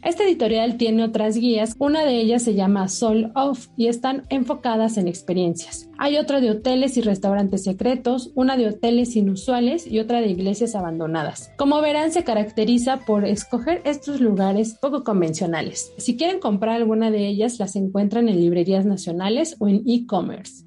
Este 0.03 0.25
editorial 0.25 0.75
tiene 0.75 1.05
otras 1.05 1.38
guías, 1.38 1.75
una 1.79 2.03
de 2.03 2.17
ellas 2.17 2.43
se 2.43 2.55
llama 2.55 2.89
Soul 2.89 3.31
Off 3.36 3.69
y 3.77 3.88
están 3.88 4.24
enfocadas 4.27 4.98
en 4.98 5.07
experiencias. 5.07 5.89
Hay 5.98 6.17
otra 6.17 6.41
de 6.41 6.51
hoteles 6.51 6.98
y 6.98 7.01
restaurantes 7.01 7.63
secretos, 7.63 8.33
una 8.36 8.57
de 8.57 8.67
hoteles 8.67 9.15
inusuales 9.15 9.88
y 9.88 10.00
otra 10.00 10.19
de 10.19 10.27
iglesias 10.27 10.75
abandonadas. 10.75 11.53
Como 11.57 11.79
verán, 11.79 12.12
se 12.12 12.25
caracteriza 12.25 13.05
por 13.05 13.24
escoger 13.24 13.81
estos 13.86 14.19
lugares 14.19 14.77
poco 14.81 15.05
convencionales. 15.05 15.93
Si 15.98 16.17
quieren 16.17 16.41
comprar 16.41 16.75
alguna 16.75 17.10
de 17.10 17.25
ellas, 17.25 17.57
las 17.60 17.77
encuentran 17.77 18.27
en 18.27 18.41
librerías 18.41 18.86
nacionales 18.86 19.55
o 19.60 19.69
en 19.69 19.83
e-commerce. 19.88 20.65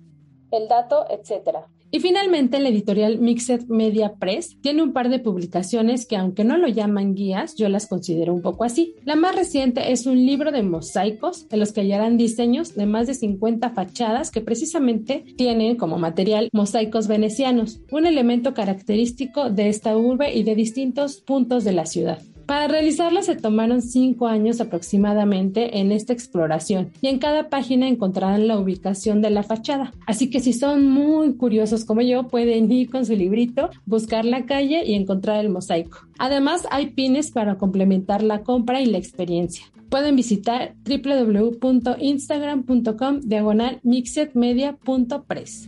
El 0.50 0.66
dato, 0.66 1.04
etcétera. 1.10 1.66
Y 1.90 2.00
finalmente, 2.00 2.58
la 2.58 2.68
editorial 2.68 3.18
Mixed 3.18 3.68
Media 3.68 4.14
Press 4.14 4.56
tiene 4.60 4.82
un 4.82 4.92
par 4.92 5.08
de 5.08 5.18
publicaciones 5.18 6.06
que, 6.06 6.16
aunque 6.16 6.44
no 6.44 6.56
lo 6.56 6.68
llaman 6.68 7.14
guías, 7.14 7.54
yo 7.54 7.68
las 7.68 7.86
considero 7.86 8.34
un 8.34 8.42
poco 8.42 8.64
así. 8.64 8.94
La 9.04 9.16
más 9.16 9.34
reciente 9.34 9.92
es 9.92 10.06
un 10.06 10.26
libro 10.26 10.50
de 10.50 10.62
mosaicos, 10.62 11.46
en 11.50 11.60
los 11.60 11.72
que 11.72 11.82
hallarán 11.82 12.16
diseños 12.16 12.74
de 12.74 12.86
más 12.86 13.06
de 13.06 13.14
50 13.14 13.70
fachadas 13.70 14.30
que 14.30 14.40
precisamente 14.40 15.24
tienen 15.36 15.76
como 15.76 15.98
material 15.98 16.48
mosaicos 16.52 17.06
venecianos, 17.06 17.80
un 17.90 18.06
elemento 18.06 18.52
característico 18.52 19.50
de 19.50 19.68
esta 19.68 19.96
urbe 19.96 20.34
y 20.34 20.42
de 20.42 20.54
distintos 20.54 21.20
puntos 21.20 21.64
de 21.64 21.72
la 21.72 21.86
ciudad. 21.86 22.20
Para 22.46 22.68
realizarla 22.68 23.22
se 23.22 23.34
tomaron 23.34 23.82
cinco 23.82 24.28
años 24.28 24.60
aproximadamente 24.60 25.80
en 25.80 25.90
esta 25.90 26.12
exploración 26.12 26.92
y 27.00 27.08
en 27.08 27.18
cada 27.18 27.48
página 27.48 27.88
encontrarán 27.88 28.46
la 28.46 28.56
ubicación 28.56 29.20
de 29.20 29.30
la 29.30 29.42
fachada. 29.42 29.92
Así 30.06 30.30
que 30.30 30.38
si 30.38 30.52
son 30.52 30.88
muy 30.88 31.34
curiosos 31.34 31.84
como 31.84 32.02
yo, 32.02 32.28
pueden 32.28 32.70
ir 32.70 32.88
con 32.88 33.04
su 33.04 33.16
librito, 33.16 33.70
buscar 33.84 34.24
la 34.24 34.46
calle 34.46 34.84
y 34.86 34.94
encontrar 34.94 35.44
el 35.44 35.50
mosaico. 35.50 36.06
Además, 36.18 36.68
hay 36.70 36.90
pines 36.90 37.32
para 37.32 37.58
complementar 37.58 38.22
la 38.22 38.44
compra 38.44 38.80
y 38.80 38.86
la 38.86 38.98
experiencia. 38.98 39.64
Pueden 39.88 40.14
visitar 40.14 40.76
www.instagram.com 40.84 43.20
diagonal 43.22 43.80
mixedmedia.press. 43.82 45.66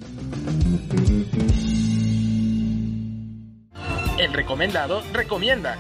El 4.18 4.32
recomendado 4.32 5.02
recomienda. 5.12 5.76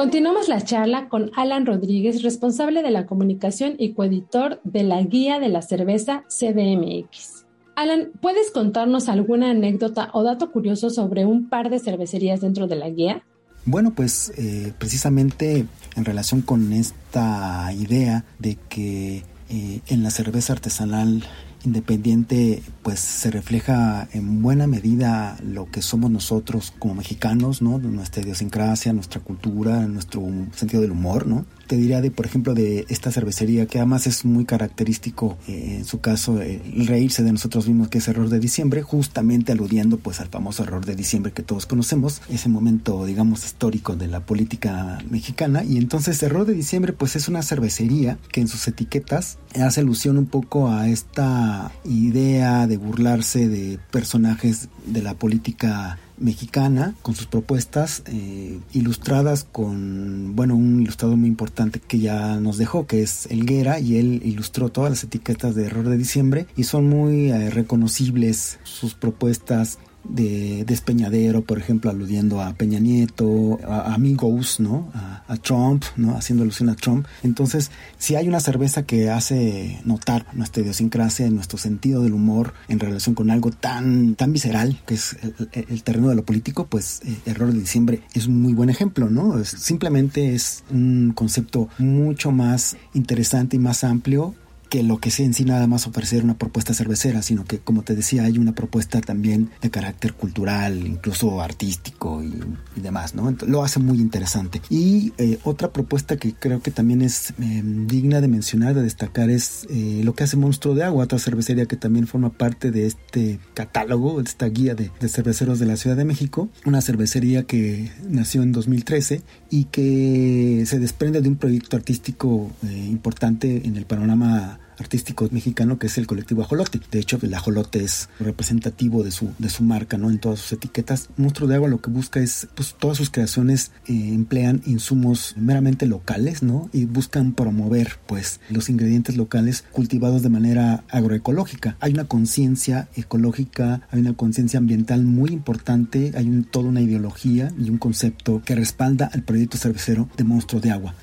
Continuamos 0.00 0.48
la 0.48 0.62
charla 0.62 1.10
con 1.10 1.30
Alan 1.36 1.66
Rodríguez, 1.66 2.22
responsable 2.22 2.82
de 2.82 2.90
la 2.90 3.04
comunicación 3.04 3.74
y 3.76 3.92
coeditor 3.92 4.58
de 4.64 4.82
la 4.82 5.02
guía 5.02 5.38
de 5.40 5.50
la 5.50 5.60
cerveza 5.60 6.24
CDMX. 6.26 7.44
Alan, 7.76 8.08
¿puedes 8.22 8.50
contarnos 8.50 9.10
alguna 9.10 9.50
anécdota 9.50 10.08
o 10.14 10.22
dato 10.22 10.52
curioso 10.52 10.88
sobre 10.88 11.26
un 11.26 11.50
par 11.50 11.68
de 11.68 11.80
cervecerías 11.80 12.40
dentro 12.40 12.66
de 12.66 12.76
la 12.76 12.88
guía? 12.88 13.22
Bueno, 13.66 13.90
pues 13.94 14.32
eh, 14.38 14.72
precisamente 14.78 15.66
en 15.94 16.04
relación 16.06 16.40
con 16.40 16.72
esta 16.72 17.70
idea 17.74 18.24
de 18.38 18.56
que 18.70 19.22
eh, 19.50 19.80
en 19.86 20.02
la 20.02 20.10
cerveza 20.10 20.54
artesanal 20.54 21.24
independiente 21.64 22.62
pues 22.82 23.00
se 23.00 23.30
refleja 23.30 24.08
en 24.12 24.42
buena 24.42 24.66
medida 24.66 25.36
lo 25.42 25.70
que 25.70 25.82
somos 25.82 26.10
nosotros 26.10 26.72
como 26.78 26.94
mexicanos, 26.94 27.62
¿no? 27.62 27.78
Nuestra 27.78 28.22
idiosincrasia, 28.22 28.92
nuestra 28.92 29.20
cultura, 29.20 29.86
nuestro 29.86 30.22
sentido 30.54 30.82
del 30.82 30.92
humor, 30.92 31.26
¿no? 31.26 31.44
te 31.70 31.76
diría 31.76 32.00
de, 32.00 32.10
por 32.10 32.26
ejemplo, 32.26 32.52
de 32.52 32.84
esta 32.88 33.12
cervecería, 33.12 33.66
que 33.66 33.78
además 33.78 34.08
es 34.08 34.24
muy 34.24 34.44
característico, 34.44 35.38
eh, 35.46 35.76
en 35.78 35.84
su 35.84 36.00
caso, 36.00 36.42
el 36.42 36.88
reírse 36.88 37.22
de 37.22 37.30
nosotros 37.30 37.68
mismos, 37.68 37.86
que 37.86 37.98
es 37.98 38.08
error 38.08 38.28
de 38.28 38.40
diciembre, 38.40 38.82
justamente 38.82 39.52
aludiendo 39.52 39.96
pues 39.96 40.18
al 40.18 40.26
famoso 40.26 40.64
error 40.64 40.84
de 40.84 40.96
diciembre 40.96 41.30
que 41.30 41.44
todos 41.44 41.66
conocemos, 41.66 42.22
ese 42.28 42.48
momento, 42.48 43.06
digamos, 43.06 43.44
histórico 43.44 43.94
de 43.94 44.08
la 44.08 44.18
política 44.18 44.98
mexicana. 45.08 45.62
Y 45.62 45.76
entonces, 45.76 46.20
error 46.24 46.44
de 46.44 46.54
diciembre, 46.54 46.92
pues 46.92 47.14
es 47.14 47.28
una 47.28 47.40
cervecería 47.40 48.18
que 48.32 48.40
en 48.40 48.48
sus 48.48 48.66
etiquetas 48.66 49.38
hace 49.54 49.78
alusión 49.78 50.18
un 50.18 50.26
poco 50.26 50.72
a 50.72 50.88
esta 50.88 51.49
idea 51.84 52.66
de 52.66 52.76
burlarse 52.76 53.48
de 53.48 53.78
personajes 53.90 54.68
de 54.86 55.02
la 55.02 55.14
política 55.14 55.98
mexicana 56.20 56.94
con 57.02 57.14
sus 57.14 57.26
propuestas 57.26 58.02
eh, 58.06 58.60
ilustradas 58.72 59.44
con, 59.44 60.36
bueno, 60.36 60.54
un 60.54 60.82
ilustrador 60.82 61.16
muy 61.16 61.28
importante 61.28 61.80
que 61.80 61.98
ya 61.98 62.36
nos 62.36 62.58
dejó, 62.58 62.86
que 62.86 63.02
es 63.02 63.26
Elguera, 63.26 63.80
y 63.80 63.96
él 63.96 64.20
ilustró 64.24 64.68
todas 64.68 64.90
las 64.90 65.04
etiquetas 65.04 65.54
de 65.54 65.66
Error 65.66 65.88
de 65.88 65.96
Diciembre 65.96 66.46
y 66.56 66.64
son 66.64 66.88
muy 66.88 67.30
eh, 67.30 67.50
reconocibles 67.50 68.58
sus 68.62 68.94
propuestas 68.94 69.78
de 70.04 70.64
Despeñadero, 70.66 71.42
por 71.42 71.58
ejemplo, 71.58 71.90
aludiendo 71.90 72.40
a 72.40 72.52
Peña 72.54 72.78
Nieto, 72.78 73.58
a, 73.66 73.94
Amigos, 73.94 74.60
¿no? 74.60 74.90
A, 74.94 75.36
Trump, 75.42 75.84
¿no? 75.96 76.16
Haciendo 76.16 76.42
alusión 76.42 76.68
a 76.68 76.74
Trump. 76.74 77.06
Entonces, 77.22 77.70
si 77.98 78.16
hay 78.16 78.28
una 78.28 78.40
cerveza 78.40 78.84
que 78.84 79.10
hace 79.10 79.80
notar 79.84 80.26
nuestra 80.32 80.62
idiosincrasia, 80.62 81.30
nuestro 81.30 81.56
sentido 81.56 82.02
del 82.02 82.14
humor 82.14 82.52
en 82.68 82.80
relación 82.80 83.14
con 83.14 83.30
algo 83.30 83.50
tan, 83.50 84.16
tan 84.16 84.32
visceral, 84.32 84.80
que 84.86 84.94
es 84.94 85.16
el, 85.52 85.82
terreno 85.82 86.08
de 86.08 86.16
lo 86.16 86.24
político, 86.24 86.66
pues 86.66 87.00
eh, 87.04 87.16
Error 87.26 87.52
de 87.52 87.60
Diciembre 87.60 88.02
es 88.12 88.26
un 88.26 88.42
muy 88.42 88.54
buen 88.54 88.70
ejemplo, 88.70 89.08
¿no? 89.08 89.42
simplemente 89.44 90.34
es 90.34 90.64
un 90.70 91.12
concepto 91.14 91.68
mucho 91.78 92.32
más 92.32 92.76
interesante 92.92 93.56
y 93.56 93.58
más 93.58 93.84
amplio 93.84 94.34
que 94.70 94.84
lo 94.84 94.98
que 94.98 95.10
sea 95.10 95.26
en 95.26 95.34
sí 95.34 95.44
nada 95.44 95.66
más 95.66 95.88
ofrecer 95.88 96.22
una 96.22 96.38
propuesta 96.38 96.72
cervecera, 96.72 97.22
sino 97.22 97.44
que, 97.44 97.58
como 97.58 97.82
te 97.82 97.96
decía, 97.96 98.22
hay 98.22 98.38
una 98.38 98.54
propuesta 98.54 99.00
también 99.00 99.50
de 99.60 99.68
carácter 99.68 100.14
cultural, 100.14 100.86
incluso 100.86 101.42
artístico 101.42 102.22
y, 102.22 102.32
demás, 102.80 103.14
¿no? 103.14 103.36
lo 103.46 103.64
hace 103.64 103.80
muy 103.80 103.98
interesante. 103.98 104.62
Y 104.70 105.12
eh, 105.18 105.38
otra 105.42 105.72
propuesta 105.72 106.16
que 106.16 106.32
creo 106.34 106.62
que 106.62 106.70
también 106.70 107.02
es 107.02 107.34
em, 107.40 107.88
digna 107.88 108.20
de 108.20 108.28
mencionar, 108.28 108.74
de 108.74 108.82
destacar, 108.82 109.28
es 109.28 109.66
eh, 109.70 110.02
lo 110.04 110.14
que 110.14 110.22
hace 110.24 110.36
Monstruo 110.36 110.74
de 110.74 110.84
Agua, 110.84 111.04
otra 111.04 111.18
cervecería 111.18 111.66
que 111.66 111.76
también 111.76 112.06
forma 112.06 112.30
parte 112.30 112.70
de 112.70 112.86
este 112.86 113.40
catálogo, 113.54 114.22
de 114.22 114.28
esta 114.28 114.46
guía 114.46 114.76
de, 114.76 114.90
cerveceros 115.08 115.58
de 115.58 115.66
la 115.66 115.76
Ciudad 115.76 115.96
de 115.96 116.04
México, 116.04 116.48
una 116.64 116.80
cervecería 116.80 117.42
que 117.42 117.90
nació 118.08 118.44
en 118.44 118.52
2013 118.52 119.22
y 119.50 119.64
que 119.64 120.62
se 120.66 120.78
desprende 120.78 121.20
de 121.20 121.28
un 121.28 121.36
proyecto 121.36 121.76
artístico 121.76 122.52
eh, 122.62 122.86
importante 122.88 123.66
en 123.66 123.76
el 123.76 123.84
panorama 123.84 124.59
artístico 124.80 125.28
mexicano 125.30 125.78
que 125.78 125.86
es 125.86 125.98
el 125.98 126.06
colectivo 126.06 126.42
Ajolote. 126.42 126.80
De 126.90 126.98
hecho, 126.98 127.18
el 127.22 127.34
ajolote 127.34 127.84
es 127.84 128.08
representativo 128.18 129.04
de 129.04 129.10
su, 129.10 129.30
de 129.38 129.48
su 129.48 129.62
marca, 129.62 129.98
¿no? 129.98 130.10
En 130.10 130.18
todas 130.18 130.40
sus 130.40 130.52
etiquetas. 130.52 131.10
Monstruo 131.16 131.48
de 131.48 131.54
Agua 131.54 131.68
lo 131.68 131.80
que 131.80 131.90
busca 131.90 132.20
es, 132.20 132.48
pues 132.54 132.74
todas 132.78 132.96
sus 132.96 133.10
creaciones 133.10 133.72
eh, 133.86 134.12
emplean 134.12 134.62
insumos 134.66 135.34
meramente 135.36 135.86
locales, 135.86 136.42
¿no? 136.42 136.70
Y 136.72 136.86
buscan 136.86 137.32
promover, 137.32 137.98
pues, 138.06 138.40
los 138.48 138.68
ingredientes 138.68 139.16
locales 139.16 139.64
cultivados 139.72 140.22
de 140.22 140.30
manera 140.30 140.84
agroecológica. 140.88 141.76
Hay 141.80 141.92
una 141.92 142.04
conciencia 142.04 142.88
ecológica, 142.96 143.82
hay 143.90 144.00
una 144.00 144.14
conciencia 144.14 144.58
ambiental 144.58 145.04
muy 145.04 145.30
importante, 145.30 146.12
hay 146.16 146.30
toda 146.50 146.68
una 146.68 146.80
ideología 146.80 147.52
y 147.58 147.68
un 147.70 147.78
concepto 147.78 148.42
que 148.44 148.54
respalda 148.54 149.10
al 149.12 149.22
proyecto 149.22 149.58
cervecero 149.58 150.08
de 150.16 150.24
Monstruo 150.24 150.60
de 150.60 150.70
Agua. 150.70 150.94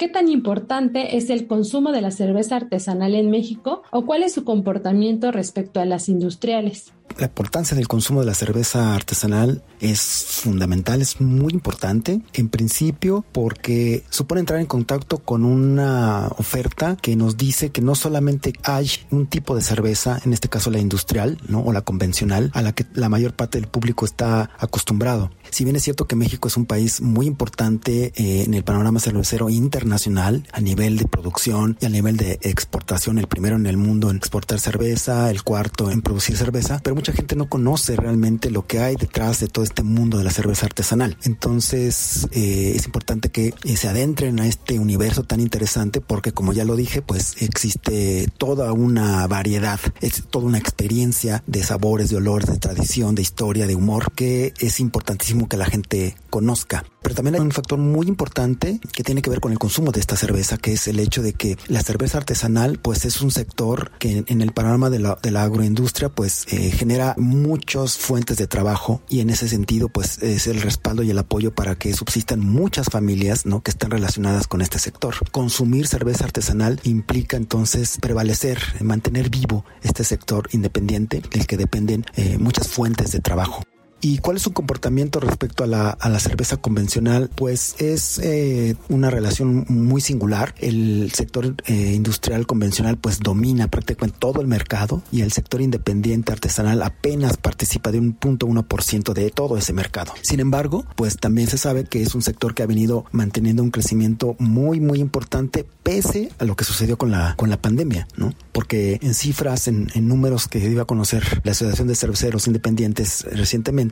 ¿Qué 0.00 0.08
tan 0.08 0.28
importante 0.30 1.18
es 1.18 1.28
el 1.28 1.46
consumo 1.46 1.92
de 1.92 2.00
la 2.00 2.10
cerveza 2.10 2.56
artesanal 2.56 3.14
en 3.14 3.30
México 3.30 3.82
o 3.90 4.06
cuál 4.06 4.22
es 4.22 4.32
su 4.32 4.44
comportamiento 4.44 5.30
respecto 5.30 5.78
a 5.78 5.84
las 5.84 6.08
industriales? 6.08 6.94
La 7.18 7.26
importancia 7.26 7.76
del 7.76 7.88
consumo 7.88 8.20
de 8.20 8.26
la 8.26 8.34
cerveza 8.34 8.94
artesanal 8.94 9.62
es 9.80 10.00
fundamental, 10.00 11.02
es 11.02 11.20
muy 11.20 11.52
importante. 11.52 12.20
En 12.32 12.48
principio, 12.48 13.24
porque 13.32 14.04
supone 14.10 14.40
entrar 14.40 14.60
en 14.60 14.66
contacto 14.66 15.18
con 15.18 15.44
una 15.44 16.28
oferta 16.38 16.96
que 17.00 17.16
nos 17.16 17.36
dice 17.36 17.70
que 17.70 17.82
no 17.82 17.94
solamente 17.94 18.52
hay 18.62 18.90
un 19.10 19.26
tipo 19.26 19.54
de 19.54 19.62
cerveza, 19.62 20.20
en 20.24 20.32
este 20.32 20.48
caso 20.48 20.70
la 20.70 20.78
industrial, 20.78 21.38
¿no? 21.48 21.60
O 21.60 21.72
la 21.72 21.82
convencional, 21.82 22.50
a 22.54 22.62
la 22.62 22.72
que 22.72 22.86
la 22.94 23.08
mayor 23.08 23.34
parte 23.34 23.60
del 23.60 23.68
público 23.68 24.04
está 24.04 24.50
acostumbrado. 24.58 25.30
Si 25.50 25.64
bien 25.64 25.76
es 25.76 25.82
cierto 25.82 26.06
que 26.06 26.16
México 26.16 26.48
es 26.48 26.56
un 26.56 26.66
país 26.66 27.00
muy 27.00 27.26
importante 27.26 28.12
eh, 28.14 28.44
en 28.44 28.54
el 28.54 28.62
panorama 28.62 29.00
cervecero 29.00 29.50
internacional, 29.50 30.46
a 30.52 30.60
nivel 30.60 30.96
de 30.96 31.06
producción 31.06 31.76
y 31.80 31.86
a 31.86 31.88
nivel 31.88 32.16
de 32.16 32.38
exportación, 32.42 33.18
el 33.18 33.26
primero 33.26 33.56
en 33.56 33.66
el 33.66 33.76
mundo 33.76 34.10
en 34.10 34.16
exportar 34.16 34.60
cerveza, 34.60 35.30
el 35.30 35.42
cuarto 35.42 35.90
en 35.90 36.02
producir 36.02 36.36
cerveza, 36.36 36.80
pero 36.82 36.94
mucha 37.00 37.12
gente 37.14 37.34
no 37.34 37.48
conoce 37.48 37.96
realmente 37.96 38.50
lo 38.50 38.66
que 38.66 38.78
hay 38.78 38.94
detrás 38.94 39.40
de 39.40 39.48
todo 39.48 39.64
este 39.64 39.82
mundo 39.82 40.18
de 40.18 40.24
la 40.24 40.30
cerveza 40.30 40.66
artesanal. 40.66 41.16
Entonces 41.22 42.28
eh, 42.30 42.74
es 42.76 42.84
importante 42.84 43.30
que 43.30 43.54
se 43.74 43.88
adentren 43.88 44.38
a 44.38 44.46
este 44.46 44.78
universo 44.78 45.22
tan 45.22 45.40
interesante 45.40 46.02
porque 46.02 46.32
como 46.32 46.52
ya 46.52 46.66
lo 46.66 46.76
dije, 46.76 47.00
pues 47.00 47.40
existe 47.40 48.28
toda 48.36 48.74
una 48.74 49.26
variedad, 49.28 49.80
es 50.02 50.24
toda 50.28 50.44
una 50.44 50.58
experiencia 50.58 51.42
de 51.46 51.62
sabores, 51.62 52.10
de 52.10 52.16
olores, 52.16 52.50
de 52.50 52.58
tradición, 52.58 53.14
de 53.14 53.22
historia, 53.22 53.66
de 53.66 53.76
humor 53.76 54.12
que 54.12 54.52
es 54.58 54.78
importantísimo 54.78 55.48
que 55.48 55.56
la 55.56 55.64
gente 55.64 56.16
conozca. 56.28 56.84
Pero 57.02 57.14
también 57.14 57.36
hay 57.36 57.40
un 57.40 57.50
factor 57.50 57.78
muy 57.78 58.08
importante 58.08 58.78
que 58.92 59.02
tiene 59.02 59.22
que 59.22 59.30
ver 59.30 59.40
con 59.40 59.52
el 59.52 59.58
consumo 59.58 59.90
de 59.90 60.00
esta 60.00 60.16
cerveza, 60.16 60.58
que 60.58 60.74
es 60.74 60.86
el 60.86 61.00
hecho 61.00 61.22
de 61.22 61.32
que 61.32 61.56
la 61.66 61.82
cerveza 61.82 62.18
artesanal, 62.18 62.78
pues 62.78 63.06
es 63.06 63.22
un 63.22 63.30
sector 63.30 63.90
que 63.98 64.22
en 64.26 64.42
el 64.42 64.52
panorama 64.52 64.90
de 64.90 64.98
la, 64.98 65.18
de 65.22 65.30
la 65.30 65.44
agroindustria, 65.44 66.10
pues 66.10 66.44
eh, 66.52 66.70
genera 66.70 66.89
muchas 67.16 67.96
fuentes 67.96 68.36
de 68.36 68.46
trabajo 68.46 69.00
y 69.08 69.20
en 69.20 69.30
ese 69.30 69.48
sentido, 69.48 69.88
pues 69.88 70.22
es 70.22 70.46
el 70.46 70.60
respaldo 70.60 71.02
y 71.02 71.10
el 71.10 71.18
apoyo 71.18 71.54
para 71.54 71.76
que 71.76 71.92
subsistan 71.94 72.40
muchas 72.40 72.88
familias, 72.88 73.46
¿no? 73.46 73.62
Que 73.62 73.70
están 73.70 73.90
relacionadas 73.90 74.46
con 74.46 74.60
este 74.60 74.78
sector. 74.78 75.14
Consumir 75.30 75.86
cerveza 75.86 76.24
artesanal 76.24 76.80
implica 76.82 77.36
entonces 77.36 77.98
prevalecer, 78.00 78.60
mantener 78.80 79.30
vivo 79.30 79.64
este 79.82 80.04
sector 80.04 80.48
independiente 80.52 81.22
del 81.30 81.46
que 81.46 81.56
dependen 81.56 82.04
eh, 82.16 82.38
muchas 82.38 82.68
fuentes 82.68 83.12
de 83.12 83.20
trabajo. 83.20 83.62
¿Y 84.00 84.18
cuál 84.18 84.36
es 84.36 84.42
su 84.42 84.52
comportamiento 84.52 85.20
respecto 85.20 85.64
a 85.64 85.66
la, 85.66 85.90
a 85.90 86.08
la 86.08 86.20
cerveza 86.20 86.56
convencional? 86.56 87.30
Pues 87.34 87.76
es 87.78 88.18
eh, 88.18 88.76
una 88.88 89.10
relación 89.10 89.66
muy 89.68 90.00
singular. 90.00 90.54
El 90.58 91.12
sector 91.12 91.54
eh, 91.66 91.92
industrial 91.94 92.46
convencional 92.46 92.96
pues 92.96 93.20
domina 93.20 93.68
prácticamente 93.68 94.16
todo 94.18 94.40
el 94.40 94.46
mercado 94.46 95.02
y 95.12 95.20
el 95.20 95.32
sector 95.32 95.60
independiente 95.60 96.32
artesanal 96.32 96.82
apenas 96.82 97.36
participa 97.36 97.90
de 97.92 97.98
un 97.98 98.12
punto 98.12 98.46
ciento 98.80 99.14
de 99.14 99.30
todo 99.30 99.56
ese 99.56 99.72
mercado. 99.72 100.12
Sin 100.22 100.40
embargo, 100.40 100.84
pues 100.96 101.16
también 101.16 101.48
se 101.48 101.58
sabe 101.58 101.84
que 101.84 102.02
es 102.02 102.14
un 102.14 102.22
sector 102.22 102.54
que 102.54 102.62
ha 102.62 102.66
venido 102.66 103.04
manteniendo 103.12 103.62
un 103.62 103.70
crecimiento 103.70 104.36
muy 104.38 104.80
muy 104.80 105.00
importante 105.00 105.66
pese 105.82 106.30
a 106.38 106.44
lo 106.44 106.56
que 106.56 106.64
sucedió 106.64 106.96
con 106.96 107.10
la 107.10 107.34
con 107.36 107.50
la 107.50 107.60
pandemia, 107.60 108.06
¿no? 108.16 108.34
Porque 108.52 108.98
en 109.02 109.14
cifras, 109.14 109.68
en, 109.68 109.88
en 109.94 110.08
números 110.08 110.48
que 110.48 110.58
iba 110.58 110.82
a 110.82 110.86
conocer 110.86 111.40
la 111.44 111.52
Asociación 111.52 111.88
de 111.88 111.94
Cerveceros 111.94 112.46
Independientes 112.46 113.26
recientemente 113.32 113.89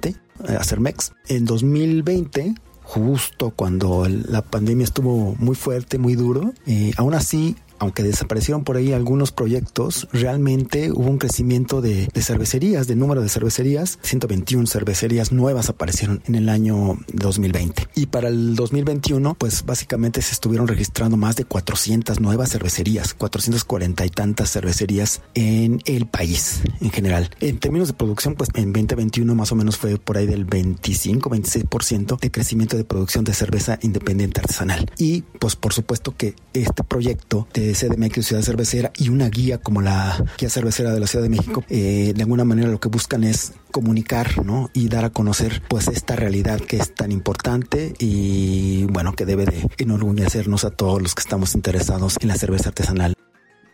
hacer 0.59 0.81
MEX. 0.81 1.13
En 1.29 1.45
2020 1.45 2.55
justo 2.89 3.51
cuando 3.51 4.09
la 4.09 4.41
pandemia 4.41 4.85
estuvo 4.85 5.35
muy 5.39 5.55
fuerte, 5.55 5.99
muy 5.99 6.15
duro. 6.15 6.55
Eh, 6.67 6.93
aún 6.97 7.13
así, 7.13 7.55
aunque 7.79 8.03
desaparecieron 8.03 8.64
por 8.64 8.77
ahí 8.77 8.93
algunos 8.93 9.33
proyectos, 9.33 10.09
realmente 10.12 10.91
hubo 10.93 11.09
un 11.09 11.19
crecimiento 11.19 11.81
de, 11.81 12.09
cervecerías, 12.21 12.87
de 12.87 12.97
número 12.97 13.23
de 13.23 13.29
cervecerías. 13.29 13.99
121 14.03 14.67
cervecerías 14.67 15.33
nuevas 15.33 15.69
aparecieron 15.69 16.23
en 16.27 16.35
el 16.35 16.49
año 16.49 16.99
2020. 17.12 17.88
Y 17.95 18.07
para 18.07 18.29
el 18.29 18.57
2021, 18.57 19.35
pues 19.35 19.64
básicamente 19.64 20.23
se 20.23 20.33
estuvieron 20.33 20.69
registrando 20.69 21.17
más 21.17 21.37
de 21.37 21.45
400 21.45 22.21
nuevas 22.21 22.51
cervecerías, 22.51 23.14
440 23.14 24.07
y 24.07 24.11
tantas 24.11 24.53
cervecerías 24.53 25.23
en 25.35 25.81
el 25.85 26.07
país 26.07 26.62
en 26.81 26.91
general. 26.91 27.31
En 27.41 27.59
términos 27.59 27.88
de 27.88 27.95
producción, 27.95 28.35
pues 28.35 28.51
en 28.55 28.73
2021 28.73 29.35
más 29.35 29.53
o 29.53 29.55
menos 29.55 29.77
fue 29.77 29.99
por 29.99 30.17
ahí 30.17 30.27
del 30.27 30.45
25, 30.45 31.31
26% 31.31 32.19
de 32.19 32.31
crecimiento 32.31 32.77
de 32.77 32.85
producción 32.85 33.25
de 33.25 33.35
cerveza 33.35 33.79
independiente 33.83 34.41
artesanal. 34.41 34.91
Y 34.99 35.23
pues 35.38 35.57
por 35.57 35.73
supuesto 35.73 36.14
que 36.17 36.35
este 36.53 36.85
proyecto 36.85 37.49
de 37.55 37.67
CDMX 37.74 38.26
Ciudad 38.26 38.42
Cervecera 38.42 38.92
y 38.96 39.09
una 39.09 39.28
guía 39.28 39.59
como 39.59 39.81
la 39.81 40.24
guía 40.38 40.50
cervecera 40.50 40.92
de 40.92 41.00
la 41.00 41.07
Ciudad 41.07 41.22
de 41.22 41.31
México, 41.31 41.64
eh, 41.68 42.12
de 42.14 42.22
alguna 42.22 42.44
manera 42.44 42.68
lo 42.68 42.81
que 42.81 42.88
buscan 42.88 43.24
es 43.24 43.52
comunicar, 43.70 44.44
¿no? 44.44 44.70
Y 44.72 44.88
dar 44.88 45.04
a 45.04 45.11
conocer 45.11 45.62
pues 45.68 45.88
esta 45.88 46.16
realidad 46.16 46.61
que 46.61 46.76
es 46.76 46.94
tan 46.94 47.12
importante 47.12 47.94
y 47.98 48.85
bueno, 48.87 49.14
que 49.14 49.24
debe 49.24 49.46
de 49.46 49.68
enorgullecernos 49.78 50.64
a 50.64 50.70
todos 50.70 51.02
los 51.02 51.14
que 51.14 51.20
estamos 51.20 51.54
interesados 51.54 52.16
en 52.20 52.28
la 52.28 52.37
cerveza 52.37 52.70
artesanal. 52.70 53.14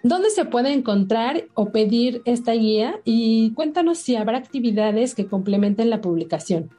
¿Dónde 0.02 0.28
se 0.28 0.44
puede 0.44 0.72
encontrar 0.72 1.44
o 1.54 1.72
pedir 1.72 2.20
esta 2.26 2.52
guía? 2.52 3.00
Y 3.04 3.52
cuéntanos 3.54 3.98
si 3.98 4.16
habrá 4.16 4.37
actividades 4.37 5.14
que 5.14 5.26
complementen 5.26 5.88
la 5.88 6.02
publicación. 6.02 6.70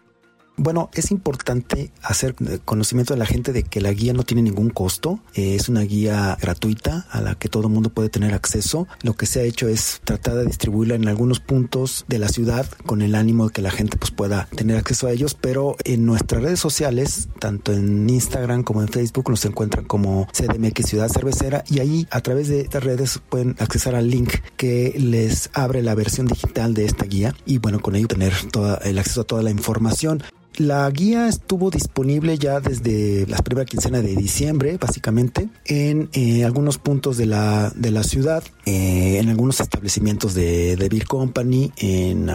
Bueno, 0.57 0.89
es 0.93 1.11
importante 1.11 1.91
hacer 2.01 2.33
conocimiento 2.63 3.13
de 3.13 3.19
la 3.19 3.25
gente 3.25 3.51
de 3.51 3.63
que 3.63 3.81
la 3.81 3.91
guía 3.91 4.13
no 4.13 4.23
tiene 4.23 4.41
ningún 4.41 4.69
costo, 4.69 5.19
eh, 5.33 5.55
es 5.55 5.67
una 5.67 5.81
guía 5.81 6.37
gratuita 6.39 7.05
a 7.11 7.19
la 7.19 7.35
que 7.35 7.49
todo 7.49 7.63
el 7.63 7.73
mundo 7.73 7.89
puede 7.89 8.07
tener 8.07 8.33
acceso. 8.33 8.87
Lo 9.03 9.13
que 9.15 9.25
se 9.25 9.41
ha 9.41 9.43
hecho 9.43 9.67
es 9.67 9.99
tratar 10.05 10.35
de 10.35 10.45
distribuirla 10.45 10.95
en 10.95 11.09
algunos 11.09 11.41
puntos 11.41 12.05
de 12.07 12.19
la 12.19 12.29
ciudad 12.29 12.65
con 12.85 13.01
el 13.01 13.15
ánimo 13.15 13.47
de 13.47 13.53
que 13.53 13.61
la 13.61 13.71
gente 13.71 13.97
pues, 13.97 14.11
pueda 14.11 14.47
tener 14.55 14.77
acceso 14.77 15.07
a 15.07 15.11
ellos, 15.11 15.33
pero 15.33 15.75
en 15.83 16.05
nuestras 16.05 16.41
redes 16.41 16.59
sociales, 16.61 17.27
tanto 17.39 17.73
en 17.73 18.09
Instagram 18.09 18.63
como 18.63 18.81
en 18.81 18.87
Facebook, 18.87 19.29
nos 19.29 19.43
encuentran 19.43 19.83
como 19.83 20.27
CDMX 20.31 20.85
Ciudad 20.85 21.09
Cervecera 21.09 21.65
y 21.69 21.79
ahí 21.79 22.07
a 22.11 22.21
través 22.21 22.47
de 22.47 22.61
estas 22.61 22.83
redes 22.83 23.19
pueden 23.29 23.57
accesar 23.59 23.95
al 23.95 24.09
link 24.09 24.35
que 24.55 24.95
les 24.97 25.49
abre 25.53 25.81
la 25.81 25.95
versión 25.95 26.27
digital 26.27 26.73
de 26.73 26.85
esta 26.85 27.05
guía 27.05 27.35
y 27.45 27.57
bueno, 27.57 27.81
con 27.81 27.95
ello 27.95 28.07
tener 28.07 28.33
todo 28.51 28.79
el 28.81 28.97
acceso 28.99 29.21
a 29.21 29.25
toda 29.25 29.43
la 29.43 29.51
información. 29.51 30.23
La 30.57 30.89
guía 30.89 31.27
estuvo 31.27 31.69
disponible 31.69 32.37
ya 32.37 32.59
desde 32.59 33.25
la 33.27 33.37
primera 33.37 33.65
quincena 33.65 34.01
de 34.01 34.15
diciembre, 34.15 34.77
básicamente, 34.79 35.49
en 35.65 36.09
eh, 36.13 36.45
algunos 36.45 36.77
puntos 36.77 37.17
de 37.17 37.25
la, 37.25 37.73
de 37.75 37.91
la 37.91 38.03
ciudad, 38.03 38.43
eh, 38.65 39.19
en 39.19 39.29
algunos 39.29 39.59
establecimientos 39.59 40.33
de, 40.33 40.75
de 40.77 40.89
Beer 40.89 41.05
Company, 41.05 41.71
en 41.77 42.29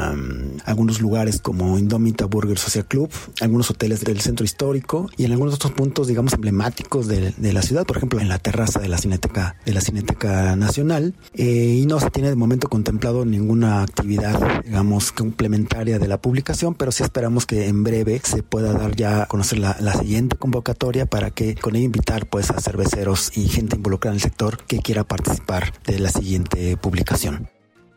algunos 0.65 1.01
lugares 1.01 1.41
como 1.41 1.79
Indomita 1.79 2.27
Burger 2.27 2.59
Social 2.59 2.87
Club, 2.87 3.11
algunos 3.41 3.71
hoteles 3.71 4.05
del 4.05 4.21
centro 4.21 4.45
histórico 4.45 5.11
y 5.17 5.25
en 5.25 5.33
algunos 5.33 5.55
otros 5.55 5.73
puntos, 5.73 6.07
digamos, 6.07 6.35
emblemáticos 6.35 7.09
de, 7.09 7.33
de 7.37 7.53
la 7.53 7.63
ciudad, 7.63 7.87
por 7.87 7.97
ejemplo, 7.97 8.21
en 8.21 8.29
la 8.29 8.39
terraza 8.39 8.81
de 8.81 8.89
la 8.89 8.99
Cineteca, 8.99 9.57
de 9.65 9.73
la 9.73 9.81
Cineteca 9.81 10.57
Nacional. 10.57 11.15
Eh, 11.35 11.79
y 11.83 11.87
no 11.87 12.01
se 12.01 12.11
tiene 12.11 12.29
de 12.29 12.37
momento 12.37 12.69
contemplado 12.69 13.25
ninguna 13.25 13.83
actividad, 13.83 14.63
digamos, 14.65 15.13
complementaria 15.13 15.99
de 15.99 16.09
la 16.09 16.21
publicación, 16.21 16.75
pero 16.75 16.93
sí 16.93 17.03
esperamos 17.03 17.47
que 17.47 17.67
en 17.67 17.83
breve 17.83 18.10
se 18.19 18.43
pueda 18.43 18.73
dar 18.73 18.97
ya 18.97 19.23
a 19.23 19.27
conocer 19.27 19.59
la, 19.59 19.93
siguiente 19.93 20.37
convocatoria 20.37 21.07
para 21.07 21.31
que 21.31 21.55
con 21.55 21.77
ella 21.77 21.85
invitar 21.85 22.27
pues 22.27 22.51
a 22.51 22.61
cerveceros 22.61 23.37
y 23.37 23.49
gente 23.49 23.77
involucrada 23.77 24.15
en 24.15 24.17
el 24.17 24.23
sector 24.23 24.65
que 24.65 24.81
quiera 24.81 25.05
participar 25.05 25.73
de 25.87 25.99
la 25.99 26.11
siguiente 26.11 26.77
publicación 26.77 27.49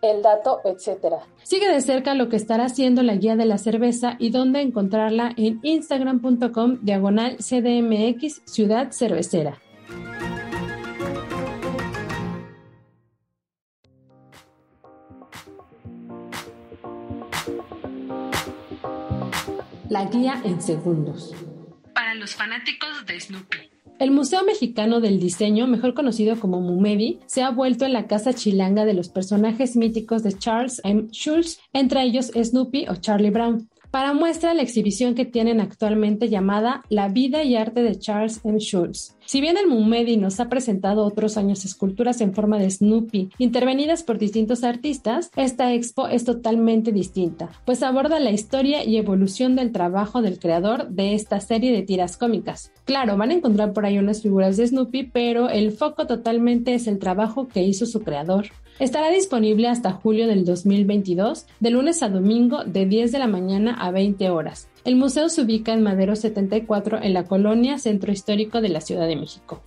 el 0.03 0.21
dato, 0.21 0.59
etcétera. 0.65 1.19
Sigue 1.43 1.71
de 1.71 1.79
cerca 1.79 2.13
lo 2.13 2.27
que 2.27 2.35
estará 2.35 2.65
haciendo 2.65 3.03
la 3.03 3.15
guía 3.15 3.37
de 3.37 3.45
la 3.45 3.57
cerveza 3.57 4.17
y 4.19 4.31
dónde 4.31 4.61
encontrarla 4.61 5.33
en 5.37 5.59
instagram.com 5.63 6.79
diagonal 6.81 7.37
cdmx 7.37 8.41
ciudad 8.45 8.91
cervecera. 8.91 9.59
La 20.03 20.09
guía 20.09 20.41
en 20.43 20.61
segundos. 20.61 21.33
Para 21.95 22.13
los 22.15 22.35
fanáticos 22.35 23.05
de 23.07 23.17
Snoopy. 23.17 23.57
El 23.99 24.11
Museo 24.11 24.43
Mexicano 24.43 24.99
del 24.99 25.17
Diseño, 25.17 25.65
mejor 25.65 25.93
conocido 25.93 26.37
como 26.37 26.59
MUMEDI, 26.59 27.21
se 27.25 27.41
ha 27.41 27.51
vuelto 27.51 27.85
en 27.85 27.93
la 27.93 28.05
casa 28.05 28.33
chilanga 28.33 28.83
de 28.83 28.95
los 28.95 29.07
personajes 29.07 29.77
míticos 29.77 30.21
de 30.21 30.37
Charles 30.37 30.81
M. 30.83 31.07
Schulz, 31.13 31.61
entre 31.71 32.03
ellos 32.03 32.33
Snoopy 32.35 32.87
o 32.89 32.97
Charlie 32.97 33.29
Brown 33.29 33.69
para 33.93 34.13
muestra 34.13 34.55
la 34.55 34.63
exhibición 34.63 35.13
que 35.13 35.23
tienen 35.23 35.61
actualmente 35.61 36.27
llamada 36.27 36.81
La 36.89 37.09
vida 37.09 37.43
y 37.43 37.55
arte 37.55 37.83
de 37.83 37.99
Charles 37.99 38.41
M. 38.43 38.57
Schulz. 38.59 39.15
Si 39.27 39.39
bien 39.39 39.55
el 39.55 39.67
Mumedi 39.67 40.17
nos 40.17 40.39
ha 40.39 40.49
presentado 40.49 41.05
otros 41.05 41.37
años 41.37 41.63
esculturas 41.63 42.19
en 42.19 42.33
forma 42.33 42.57
de 42.57 42.71
Snoopy, 42.71 43.29
intervenidas 43.37 44.01
por 44.01 44.17
distintos 44.17 44.63
artistas, 44.63 45.29
esta 45.35 45.75
expo 45.75 46.07
es 46.07 46.25
totalmente 46.25 46.91
distinta, 46.91 47.51
pues 47.65 47.83
aborda 47.83 48.19
la 48.19 48.31
historia 48.31 48.83
y 48.83 48.97
evolución 48.97 49.55
del 49.55 49.71
trabajo 49.71 50.23
del 50.23 50.39
creador 50.39 50.89
de 50.89 51.13
esta 51.13 51.39
serie 51.39 51.71
de 51.71 51.83
tiras 51.83 52.17
cómicas. 52.17 52.71
Claro, 52.85 53.15
van 53.15 53.29
a 53.29 53.35
encontrar 53.35 53.73
por 53.73 53.85
ahí 53.85 53.99
unas 53.99 54.23
figuras 54.23 54.57
de 54.57 54.65
Snoopy, 54.65 55.11
pero 55.13 55.49
el 55.49 55.71
foco 55.71 56.07
totalmente 56.07 56.73
es 56.73 56.87
el 56.87 56.97
trabajo 56.97 57.47
que 57.47 57.61
hizo 57.61 57.85
su 57.85 58.01
creador. 58.01 58.47
Estará 58.79 59.11
disponible 59.11 59.67
hasta 59.67 59.91
julio 59.91 60.27
del 60.27 60.45
2022, 60.45 61.45
de 61.59 61.69
lunes 61.69 62.01
a 62.01 62.09
domingo 62.09 62.63
de 62.63 62.87
10 62.87 63.11
de 63.11 63.19
la 63.19 63.27
mañana 63.27 63.75
a 63.75 63.91
20 63.91 64.29
horas. 64.31 64.67
El 64.83 64.95
museo 64.95 65.29
se 65.29 65.43
ubica 65.43 65.73
en 65.73 65.83
Madero 65.83 66.15
74 66.15 66.99
en 67.03 67.13
la 67.13 67.25
colonia 67.25 67.77
Centro 67.77 68.11
Histórico 68.11 68.61
de 68.61 68.69
la 68.69 68.81
Ciudad 68.81 69.07
de 69.07 69.15
México. 69.15 69.61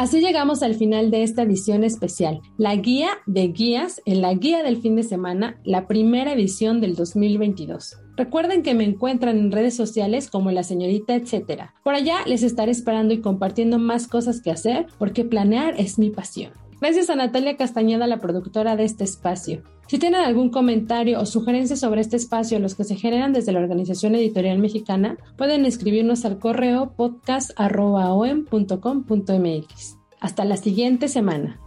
Así 0.00 0.20
llegamos 0.20 0.62
al 0.62 0.76
final 0.76 1.10
de 1.10 1.22
esta 1.22 1.42
edición 1.42 1.84
especial, 1.84 2.40
la 2.56 2.74
guía 2.74 3.10
de 3.26 3.48
guías 3.48 4.00
en 4.06 4.22
la 4.22 4.32
guía 4.32 4.62
del 4.62 4.80
fin 4.80 4.96
de 4.96 5.02
semana, 5.02 5.60
la 5.62 5.86
primera 5.86 6.32
edición 6.32 6.80
del 6.80 6.96
2022. 6.96 7.98
Recuerden 8.16 8.62
que 8.62 8.72
me 8.72 8.84
encuentran 8.84 9.36
en 9.36 9.52
redes 9.52 9.76
sociales 9.76 10.30
como 10.30 10.52
la 10.52 10.62
señorita 10.62 11.14
etcétera. 11.14 11.74
Por 11.84 11.92
allá 11.92 12.20
les 12.24 12.42
estaré 12.42 12.72
esperando 12.72 13.12
y 13.12 13.20
compartiendo 13.20 13.78
más 13.78 14.06
cosas 14.06 14.40
que 14.40 14.50
hacer 14.50 14.86
porque 14.98 15.26
planear 15.26 15.74
es 15.78 15.98
mi 15.98 16.08
pasión. 16.08 16.52
Gracias 16.80 17.10
a 17.10 17.14
Natalia 17.14 17.58
Castañeda, 17.58 18.06
la 18.06 18.20
productora 18.20 18.76
de 18.76 18.84
este 18.84 19.04
espacio. 19.04 19.62
Si 19.90 19.98
tienen 19.98 20.20
algún 20.20 20.50
comentario 20.50 21.20
o 21.20 21.26
sugerencia 21.26 21.74
sobre 21.74 22.00
este 22.00 22.16
espacio, 22.16 22.60
los 22.60 22.76
que 22.76 22.84
se 22.84 22.94
generan 22.94 23.32
desde 23.32 23.50
la 23.50 23.58
Organización 23.58 24.14
Editorial 24.14 24.60
Mexicana, 24.60 25.16
pueden 25.36 25.66
escribirnos 25.66 26.24
al 26.24 26.38
correo 26.38 26.94
podcast.om.com.mx. 26.96 29.96
Hasta 30.20 30.44
la 30.44 30.56
siguiente 30.56 31.08
semana. 31.08 31.58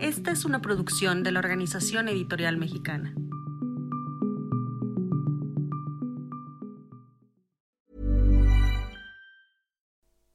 Esta 0.00 0.32
es 0.32 0.44
una 0.44 0.60
producción 0.60 1.22
de 1.22 1.30
la 1.30 1.38
Organización 1.38 2.08
Editorial 2.08 2.56
Mexicana. 2.56 3.14